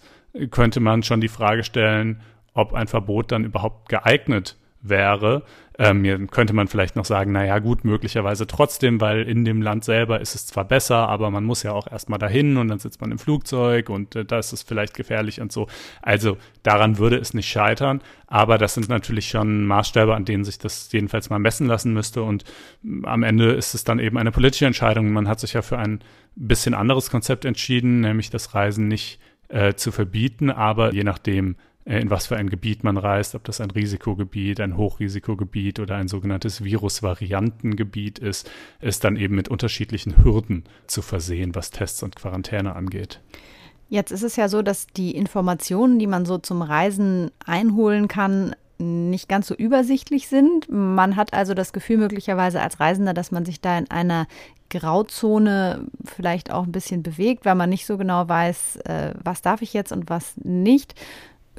könnte 0.50 0.80
man 0.80 1.02
schon 1.02 1.20
die 1.20 1.28
Frage 1.28 1.64
stellen, 1.64 2.20
ob 2.54 2.74
ein 2.74 2.86
Verbot 2.86 3.32
dann 3.32 3.44
überhaupt 3.44 3.88
geeignet 3.88 4.56
wäre. 4.82 5.44
Ähm, 5.78 6.28
könnte 6.30 6.52
man 6.52 6.68
vielleicht 6.68 6.96
noch 6.96 7.06
sagen, 7.06 7.32
naja 7.32 7.58
gut, 7.58 7.84
möglicherweise 7.84 8.46
trotzdem, 8.46 9.00
weil 9.00 9.22
in 9.22 9.44
dem 9.44 9.62
Land 9.62 9.84
selber 9.84 10.20
ist 10.20 10.34
es 10.34 10.46
zwar 10.46 10.66
besser, 10.66 11.08
aber 11.08 11.30
man 11.30 11.44
muss 11.44 11.62
ja 11.62 11.72
auch 11.72 11.90
erstmal 11.90 12.18
dahin 12.18 12.58
und 12.58 12.68
dann 12.68 12.78
sitzt 12.78 13.00
man 13.00 13.10
im 13.10 13.18
Flugzeug 13.18 13.88
und 13.88 14.14
äh, 14.14 14.24
da 14.24 14.38
ist 14.38 14.52
es 14.52 14.62
vielleicht 14.62 14.94
gefährlich 14.94 15.40
und 15.40 15.50
so. 15.50 15.68
Also 16.02 16.36
daran 16.62 16.98
würde 16.98 17.16
es 17.16 17.32
nicht 17.32 17.48
scheitern, 17.48 18.02
aber 18.26 18.58
das 18.58 18.74
sind 18.74 18.90
natürlich 18.90 19.28
schon 19.28 19.64
Maßstäbe, 19.66 20.14
an 20.14 20.26
denen 20.26 20.44
sich 20.44 20.58
das 20.58 20.92
jedenfalls 20.92 21.30
mal 21.30 21.38
messen 21.38 21.66
lassen 21.66 21.94
müsste 21.94 22.22
und 22.22 22.44
mm, 22.82 23.06
am 23.06 23.22
Ende 23.22 23.52
ist 23.52 23.74
es 23.74 23.84
dann 23.84 23.98
eben 23.98 24.18
eine 24.18 24.30
politische 24.30 24.66
Entscheidung. 24.66 25.10
Man 25.12 25.26
hat 25.26 25.40
sich 25.40 25.54
ja 25.54 25.62
für 25.62 25.78
ein 25.78 26.00
bisschen 26.36 26.74
anderes 26.74 27.10
Konzept 27.10 27.46
entschieden, 27.46 28.00
nämlich 28.00 28.28
das 28.28 28.54
Reisen 28.54 28.88
nicht 28.88 29.20
äh, 29.52 29.74
zu 29.74 29.92
verbieten, 29.92 30.50
aber 30.50 30.94
je 30.94 31.04
nachdem, 31.04 31.56
äh, 31.84 32.00
in 32.00 32.10
was 32.10 32.26
für 32.26 32.36
ein 32.36 32.48
Gebiet 32.48 32.84
man 32.84 32.96
reist, 32.96 33.34
ob 33.34 33.44
das 33.44 33.60
ein 33.60 33.70
Risikogebiet, 33.70 34.60
ein 34.60 34.76
Hochrisikogebiet 34.76 35.78
oder 35.78 35.96
ein 35.96 36.08
sogenanntes 36.08 36.64
Virusvariantengebiet 36.64 38.18
ist, 38.18 38.50
ist 38.80 39.04
dann 39.04 39.16
eben 39.16 39.34
mit 39.34 39.48
unterschiedlichen 39.48 40.24
Hürden 40.24 40.64
zu 40.86 41.02
versehen, 41.02 41.54
was 41.54 41.70
Tests 41.70 42.02
und 42.02 42.16
Quarantäne 42.16 42.74
angeht. 42.74 43.20
Jetzt 43.88 44.10
ist 44.10 44.22
es 44.22 44.36
ja 44.36 44.48
so, 44.48 44.62
dass 44.62 44.86
die 44.86 45.10
Informationen, 45.10 45.98
die 45.98 46.06
man 46.06 46.24
so 46.24 46.38
zum 46.38 46.62
Reisen 46.62 47.30
einholen 47.44 48.08
kann, 48.08 48.56
nicht 48.82 49.28
ganz 49.28 49.46
so 49.46 49.54
übersichtlich 49.54 50.28
sind. 50.28 50.68
Man 50.70 51.16
hat 51.16 51.32
also 51.32 51.54
das 51.54 51.72
Gefühl 51.72 51.98
möglicherweise 51.98 52.60
als 52.60 52.80
Reisender, 52.80 53.14
dass 53.14 53.30
man 53.30 53.44
sich 53.44 53.60
da 53.60 53.78
in 53.78 53.90
einer 53.90 54.26
Grauzone 54.70 55.86
vielleicht 56.04 56.50
auch 56.50 56.64
ein 56.64 56.72
bisschen 56.72 57.02
bewegt, 57.02 57.44
weil 57.44 57.54
man 57.54 57.70
nicht 57.70 57.86
so 57.86 57.98
genau 57.98 58.28
weiß, 58.28 58.76
äh, 58.84 59.14
was 59.22 59.42
darf 59.42 59.62
ich 59.62 59.72
jetzt 59.72 59.92
und 59.92 60.08
was 60.08 60.34
nicht. 60.42 60.94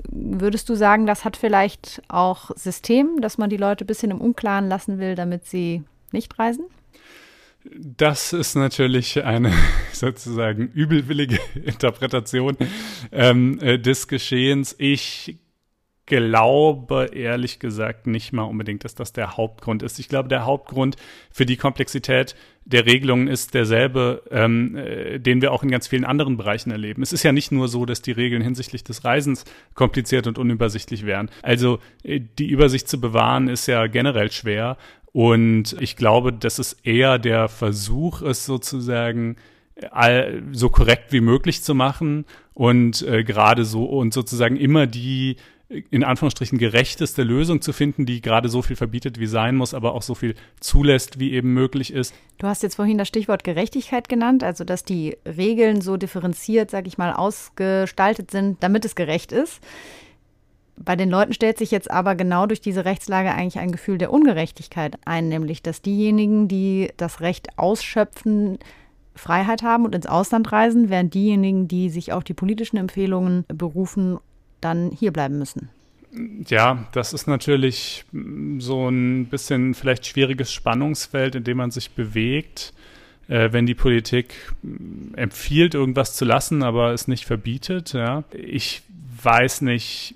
Würdest 0.09 0.67
du 0.69 0.75
sagen, 0.75 1.05
das 1.05 1.23
hat 1.23 1.37
vielleicht 1.37 2.01
auch 2.07 2.51
System, 2.55 3.21
dass 3.21 3.37
man 3.37 3.49
die 3.49 3.57
Leute 3.57 3.83
ein 3.83 3.87
bisschen 3.87 4.11
im 4.11 4.21
Unklaren 4.21 4.67
lassen 4.67 4.97
will, 4.97 5.15
damit 5.15 5.45
sie 5.45 5.83
nicht 6.11 6.37
reisen? 6.39 6.65
Das 7.63 8.33
ist 8.33 8.55
natürlich 8.55 9.23
eine 9.23 9.53
sozusagen 9.93 10.67
übelwillige 10.69 11.39
Interpretation 11.63 12.57
ähm, 13.11 13.59
äh, 13.61 13.77
des 13.77 14.07
Geschehens. 14.07 14.75
Ich 14.77 15.37
glaube 16.05 17.11
ehrlich 17.13 17.59
gesagt 17.59 18.07
nicht 18.07 18.33
mal 18.33 18.43
unbedingt, 18.43 18.83
dass 18.83 18.95
das 18.95 19.13
der 19.13 19.37
Hauptgrund 19.37 19.83
ist. 19.83 19.99
Ich 19.99 20.09
glaube, 20.09 20.29
der 20.29 20.45
Hauptgrund 20.45 20.97
für 21.31 21.45
die 21.45 21.57
Komplexität 21.57 22.35
der 22.65 22.85
Regelungen 22.85 23.27
ist 23.27 23.53
derselbe, 23.53 24.23
ähm, 24.31 24.75
äh, 24.75 25.19
den 25.19 25.41
wir 25.41 25.51
auch 25.51 25.63
in 25.63 25.71
ganz 25.71 25.87
vielen 25.87 26.05
anderen 26.05 26.37
Bereichen 26.37 26.71
erleben. 26.71 27.01
Es 27.01 27.13
ist 27.13 27.23
ja 27.23 27.31
nicht 27.31 27.51
nur 27.51 27.67
so, 27.67 27.85
dass 27.85 28.01
die 28.01 28.11
Regeln 28.11 28.41
hinsichtlich 28.41 28.83
des 28.83 29.03
Reisens 29.03 29.45
kompliziert 29.73 30.27
und 30.27 30.37
unübersichtlich 30.37 31.05
wären. 31.05 31.29
Also 31.41 31.79
äh, 32.03 32.19
die 32.19 32.49
Übersicht 32.49 32.87
zu 32.87 32.99
bewahren 32.99 33.47
ist 33.47 33.67
ja 33.67 33.87
generell 33.87 34.31
schwer. 34.31 34.77
Und 35.11 35.75
ich 35.79 35.95
glaube, 35.95 36.33
das 36.33 36.57
ist 36.57 36.85
eher 36.85 37.19
der 37.19 37.47
Versuch, 37.47 38.21
es 38.21 38.45
sozusagen 38.45 39.35
all, 39.91 40.43
so 40.51 40.69
korrekt 40.69 41.11
wie 41.11 41.21
möglich 41.21 41.63
zu 41.63 41.75
machen 41.75 42.25
und 42.53 43.01
äh, 43.03 43.23
gerade 43.23 43.65
so 43.65 43.85
und 43.85 44.13
sozusagen 44.13 44.57
immer 44.57 44.87
die 44.87 45.37
in 45.89 46.03
Anführungsstrichen 46.03 46.57
gerechteste 46.57 47.23
Lösung 47.23 47.61
zu 47.61 47.73
finden, 47.73 48.05
die 48.05 48.21
gerade 48.21 48.49
so 48.49 48.61
viel 48.61 48.75
verbietet, 48.75 49.19
wie 49.19 49.25
sein 49.25 49.55
muss, 49.55 49.73
aber 49.73 49.93
auch 49.93 50.01
so 50.01 50.15
viel 50.15 50.35
zulässt, 50.59 51.19
wie 51.19 51.33
eben 51.33 51.53
möglich 51.53 51.93
ist. 51.93 52.13
Du 52.37 52.47
hast 52.47 52.63
jetzt 52.63 52.75
vorhin 52.75 52.97
das 52.97 53.07
Stichwort 53.07 53.43
Gerechtigkeit 53.43 54.09
genannt, 54.09 54.43
also 54.43 54.63
dass 54.63 54.83
die 54.83 55.17
Regeln 55.25 55.81
so 55.81 55.97
differenziert, 55.97 56.71
sage 56.71 56.87
ich 56.87 56.97
mal, 56.97 57.13
ausgestaltet 57.13 58.31
sind, 58.31 58.61
damit 58.61 58.85
es 58.85 58.95
gerecht 58.95 59.31
ist. 59.31 59.61
Bei 60.75 60.95
den 60.95 61.09
Leuten 61.09 61.33
stellt 61.33 61.59
sich 61.59 61.71
jetzt 61.71 61.91
aber 61.91 62.15
genau 62.15 62.47
durch 62.47 62.59
diese 62.59 62.83
Rechtslage 62.83 63.31
eigentlich 63.31 63.59
ein 63.59 63.71
Gefühl 63.71 63.97
der 63.97 64.11
Ungerechtigkeit 64.11 64.97
ein, 65.05 65.29
nämlich 65.29 65.61
dass 65.61 65.81
diejenigen, 65.81 66.47
die 66.47 66.91
das 66.97 67.21
Recht 67.21 67.57
ausschöpfen, 67.57 68.57
Freiheit 69.15 69.61
haben 69.61 69.85
und 69.85 69.93
ins 69.93 70.07
Ausland 70.07 70.51
reisen, 70.51 70.89
während 70.89 71.13
diejenigen, 71.13 71.67
die 71.67 71.89
sich 71.91 72.13
auf 72.13 72.23
die 72.23 72.33
politischen 72.33 72.77
Empfehlungen 72.77 73.45
berufen, 73.47 74.17
dann 74.63 74.91
hier 74.91 75.11
bleiben 75.11 75.37
müssen. 75.37 75.69
Ja, 76.47 76.85
das 76.91 77.13
ist 77.13 77.27
natürlich 77.27 78.05
so 78.59 78.87
ein 78.87 79.25
bisschen 79.25 79.73
vielleicht 79.73 80.05
schwieriges 80.05 80.53
Spannungsfeld, 80.53 81.35
in 81.35 81.43
dem 81.43 81.57
man 81.57 81.71
sich 81.71 81.91
bewegt, 81.91 82.73
äh, 83.27 83.51
wenn 83.51 83.65
die 83.65 83.73
Politik 83.73 84.53
empfiehlt, 85.15 85.73
irgendwas 85.73 86.15
zu 86.15 86.25
lassen, 86.25 86.61
aber 86.61 86.93
es 86.93 87.07
nicht 87.07 87.25
verbietet. 87.25 87.93
Ja. 87.93 88.23
Ich 88.31 88.83
weiß 89.23 89.61
nicht, 89.61 90.15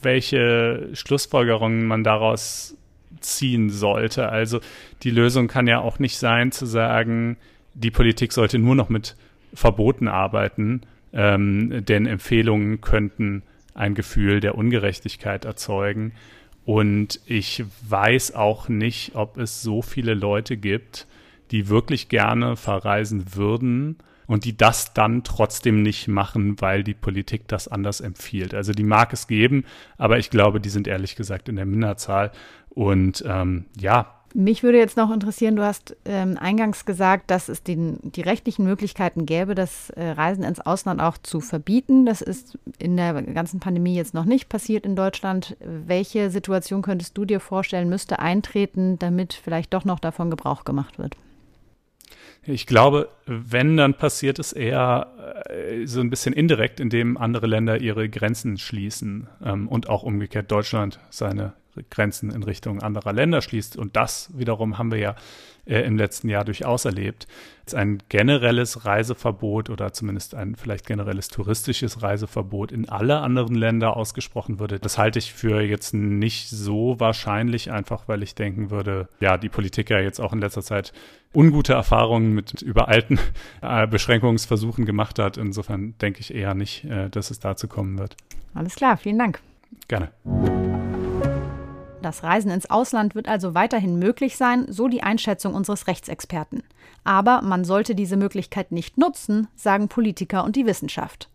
welche 0.00 0.88
Schlussfolgerungen 0.94 1.86
man 1.86 2.04
daraus 2.04 2.76
ziehen 3.20 3.70
sollte. 3.70 4.28
Also 4.28 4.60
die 5.02 5.10
Lösung 5.10 5.48
kann 5.48 5.66
ja 5.66 5.80
auch 5.80 5.98
nicht 5.98 6.16
sein 6.16 6.52
zu 6.52 6.66
sagen, 6.66 7.36
die 7.74 7.90
Politik 7.90 8.32
sollte 8.32 8.58
nur 8.58 8.74
noch 8.74 8.88
mit 8.88 9.16
Verboten 9.52 10.08
arbeiten, 10.08 10.82
ähm, 11.12 11.84
denn 11.84 12.06
Empfehlungen 12.06 12.80
könnten 12.80 13.42
ein 13.74 13.94
Gefühl 13.94 14.40
der 14.40 14.56
Ungerechtigkeit 14.56 15.44
erzeugen. 15.44 16.12
Und 16.64 17.20
ich 17.26 17.64
weiß 17.88 18.34
auch 18.34 18.68
nicht, 18.68 19.14
ob 19.14 19.36
es 19.36 19.62
so 19.62 19.82
viele 19.82 20.14
Leute 20.14 20.56
gibt, 20.56 21.06
die 21.50 21.68
wirklich 21.68 22.08
gerne 22.08 22.56
verreisen 22.56 23.34
würden 23.34 23.98
und 24.26 24.44
die 24.44 24.56
das 24.56 24.94
dann 24.94 25.24
trotzdem 25.24 25.82
nicht 25.82 26.08
machen, 26.08 26.60
weil 26.60 26.82
die 26.82 26.94
Politik 26.94 27.46
das 27.48 27.68
anders 27.68 28.00
empfiehlt. 28.00 28.54
Also 28.54 28.72
die 28.72 28.84
mag 28.84 29.12
es 29.12 29.26
geben, 29.26 29.64
aber 29.98 30.18
ich 30.18 30.30
glaube, 30.30 30.60
die 30.60 30.70
sind 30.70 30.88
ehrlich 30.88 31.16
gesagt 31.16 31.48
in 31.48 31.56
der 31.56 31.66
Minderzahl. 31.66 32.32
Und 32.70 33.22
ähm, 33.26 33.66
ja, 33.78 34.23
mich 34.34 34.64
würde 34.64 34.78
jetzt 34.78 34.96
noch 34.96 35.12
interessieren, 35.12 35.54
du 35.54 35.62
hast 35.62 35.96
ähm, 36.04 36.36
eingangs 36.38 36.84
gesagt, 36.84 37.30
dass 37.30 37.48
es 37.48 37.62
den, 37.62 37.98
die 38.02 38.20
rechtlichen 38.20 38.64
Möglichkeiten 38.64 39.26
gäbe, 39.26 39.54
das 39.54 39.90
äh, 39.90 40.10
Reisen 40.10 40.42
ins 40.42 40.60
Ausland 40.60 41.00
auch 41.00 41.16
zu 41.18 41.40
verbieten. 41.40 42.04
Das 42.04 42.20
ist 42.20 42.58
in 42.78 42.96
der 42.96 43.22
ganzen 43.22 43.60
Pandemie 43.60 43.94
jetzt 43.94 44.12
noch 44.12 44.24
nicht 44.24 44.48
passiert 44.48 44.84
in 44.84 44.96
Deutschland. 44.96 45.56
Welche 45.60 46.30
Situation 46.30 46.82
könntest 46.82 47.16
du 47.16 47.24
dir 47.24 47.38
vorstellen, 47.38 47.88
müsste 47.88 48.18
eintreten, 48.18 48.98
damit 48.98 49.34
vielleicht 49.34 49.72
doch 49.72 49.84
noch 49.84 50.00
davon 50.00 50.30
Gebrauch 50.30 50.64
gemacht 50.64 50.98
wird? 50.98 51.16
Ich 52.46 52.66
glaube, 52.66 53.08
wenn, 53.24 53.76
dann 53.76 53.94
passiert 53.94 54.40
es 54.40 54.52
eher 54.52 55.44
äh, 55.48 55.86
so 55.86 56.00
ein 56.00 56.10
bisschen 56.10 56.34
indirekt, 56.34 56.80
indem 56.80 57.16
andere 57.16 57.46
Länder 57.46 57.80
ihre 57.80 58.08
Grenzen 58.08 58.58
schließen 58.58 59.28
ähm, 59.42 59.68
und 59.68 59.88
auch 59.88 60.02
umgekehrt 60.02 60.50
Deutschland 60.50 60.98
seine 61.08 61.54
Grenzen 61.90 62.30
in 62.30 62.42
Richtung 62.42 62.82
anderer 62.82 63.12
Länder 63.12 63.42
schließt. 63.42 63.76
Und 63.76 63.96
das 63.96 64.30
wiederum 64.34 64.78
haben 64.78 64.90
wir 64.90 64.98
ja 64.98 65.16
äh, 65.66 65.80
im 65.80 65.96
letzten 65.96 66.28
Jahr 66.28 66.44
durchaus 66.44 66.84
erlebt. 66.84 67.26
Jetzt 67.60 67.74
ein 67.74 68.02
generelles 68.08 68.84
Reiseverbot 68.84 69.70
oder 69.70 69.92
zumindest 69.92 70.34
ein 70.34 70.56
vielleicht 70.56 70.86
generelles 70.86 71.28
touristisches 71.28 72.02
Reiseverbot 72.02 72.72
in 72.72 72.88
alle 72.88 73.20
anderen 73.20 73.54
Länder 73.54 73.96
ausgesprochen 73.96 74.58
würde, 74.58 74.78
das 74.78 74.98
halte 74.98 75.18
ich 75.18 75.32
für 75.32 75.62
jetzt 75.62 75.94
nicht 75.94 76.50
so 76.50 77.00
wahrscheinlich, 77.00 77.72
einfach 77.72 78.06
weil 78.08 78.22
ich 78.22 78.34
denken 78.34 78.70
würde, 78.70 79.08
ja, 79.20 79.38
die 79.38 79.48
Politik 79.48 79.88
ja 79.88 79.98
jetzt 80.00 80.20
auch 80.20 80.32
in 80.32 80.40
letzter 80.40 80.62
Zeit 80.62 80.92
ungute 81.34 81.72
Erfahrungen 81.72 82.34
mit 82.34 82.60
übereilten 82.60 83.18
äh, 83.62 83.86
Beschränkungsversuchen 83.86 84.84
gemacht 84.84 85.18
hat. 85.18 85.36
Insofern 85.38 85.96
denke 85.98 86.20
ich 86.20 86.34
eher 86.34 86.54
nicht, 86.54 86.84
äh, 86.84 87.08
dass 87.08 87.30
es 87.30 87.40
dazu 87.40 87.68
kommen 87.68 87.98
wird. 87.98 88.16
Alles 88.54 88.74
klar, 88.76 88.96
vielen 88.96 89.18
Dank. 89.18 89.40
Gerne. 89.88 90.10
Das 92.04 92.22
Reisen 92.22 92.50
ins 92.50 92.68
Ausland 92.68 93.14
wird 93.14 93.28
also 93.28 93.54
weiterhin 93.54 93.98
möglich 93.98 94.36
sein, 94.36 94.66
so 94.68 94.88
die 94.88 95.02
Einschätzung 95.02 95.54
unseres 95.54 95.86
Rechtsexperten. 95.86 96.62
Aber 97.02 97.40
man 97.40 97.64
sollte 97.64 97.94
diese 97.94 98.18
Möglichkeit 98.18 98.72
nicht 98.72 98.98
nutzen, 98.98 99.48
sagen 99.56 99.88
Politiker 99.88 100.44
und 100.44 100.54
die 100.54 100.66
Wissenschaft. 100.66 101.30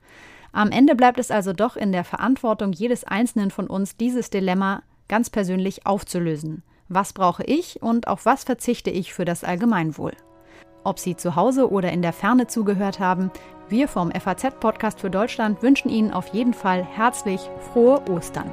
Am 0.51 0.69
Ende 0.69 0.93
bleibt 0.93 1.17
es 1.17 1.31
also 1.31 1.53
doch 1.53 1.75
in 1.75 1.91
der 1.91 2.03
Verantwortung 2.03 2.71
jedes 2.71 3.03
Einzelnen 3.03 3.49
von 3.49 3.65
uns, 3.65 3.97
dieses 3.97 4.29
Dilemma 4.29 4.83
ganz 5.07 5.31
persönlich 5.31 5.87
aufzulösen. 5.87 6.61
Was 6.87 7.13
brauche 7.13 7.43
ich 7.43 7.81
und 7.81 8.07
auf 8.07 8.27
was 8.27 8.43
verzichte 8.43 8.91
ich 8.91 9.11
für 9.11 9.25
das 9.25 9.43
Allgemeinwohl? 9.43 10.13
Ob 10.83 10.99
Sie 10.99 11.15
zu 11.15 11.35
Hause 11.35 11.71
oder 11.71 11.91
in 11.91 12.03
der 12.03 12.13
Ferne 12.13 12.45
zugehört 12.45 12.99
haben, 12.99 13.31
wir 13.69 13.87
vom 13.87 14.11
FAZ-Podcast 14.11 14.99
für 14.99 15.09
Deutschland 15.09 15.63
wünschen 15.63 15.89
Ihnen 15.89 16.11
auf 16.11 16.27
jeden 16.27 16.53
Fall 16.53 16.83
herzlich 16.83 17.41
frohe 17.73 18.07
Ostern. 18.07 18.51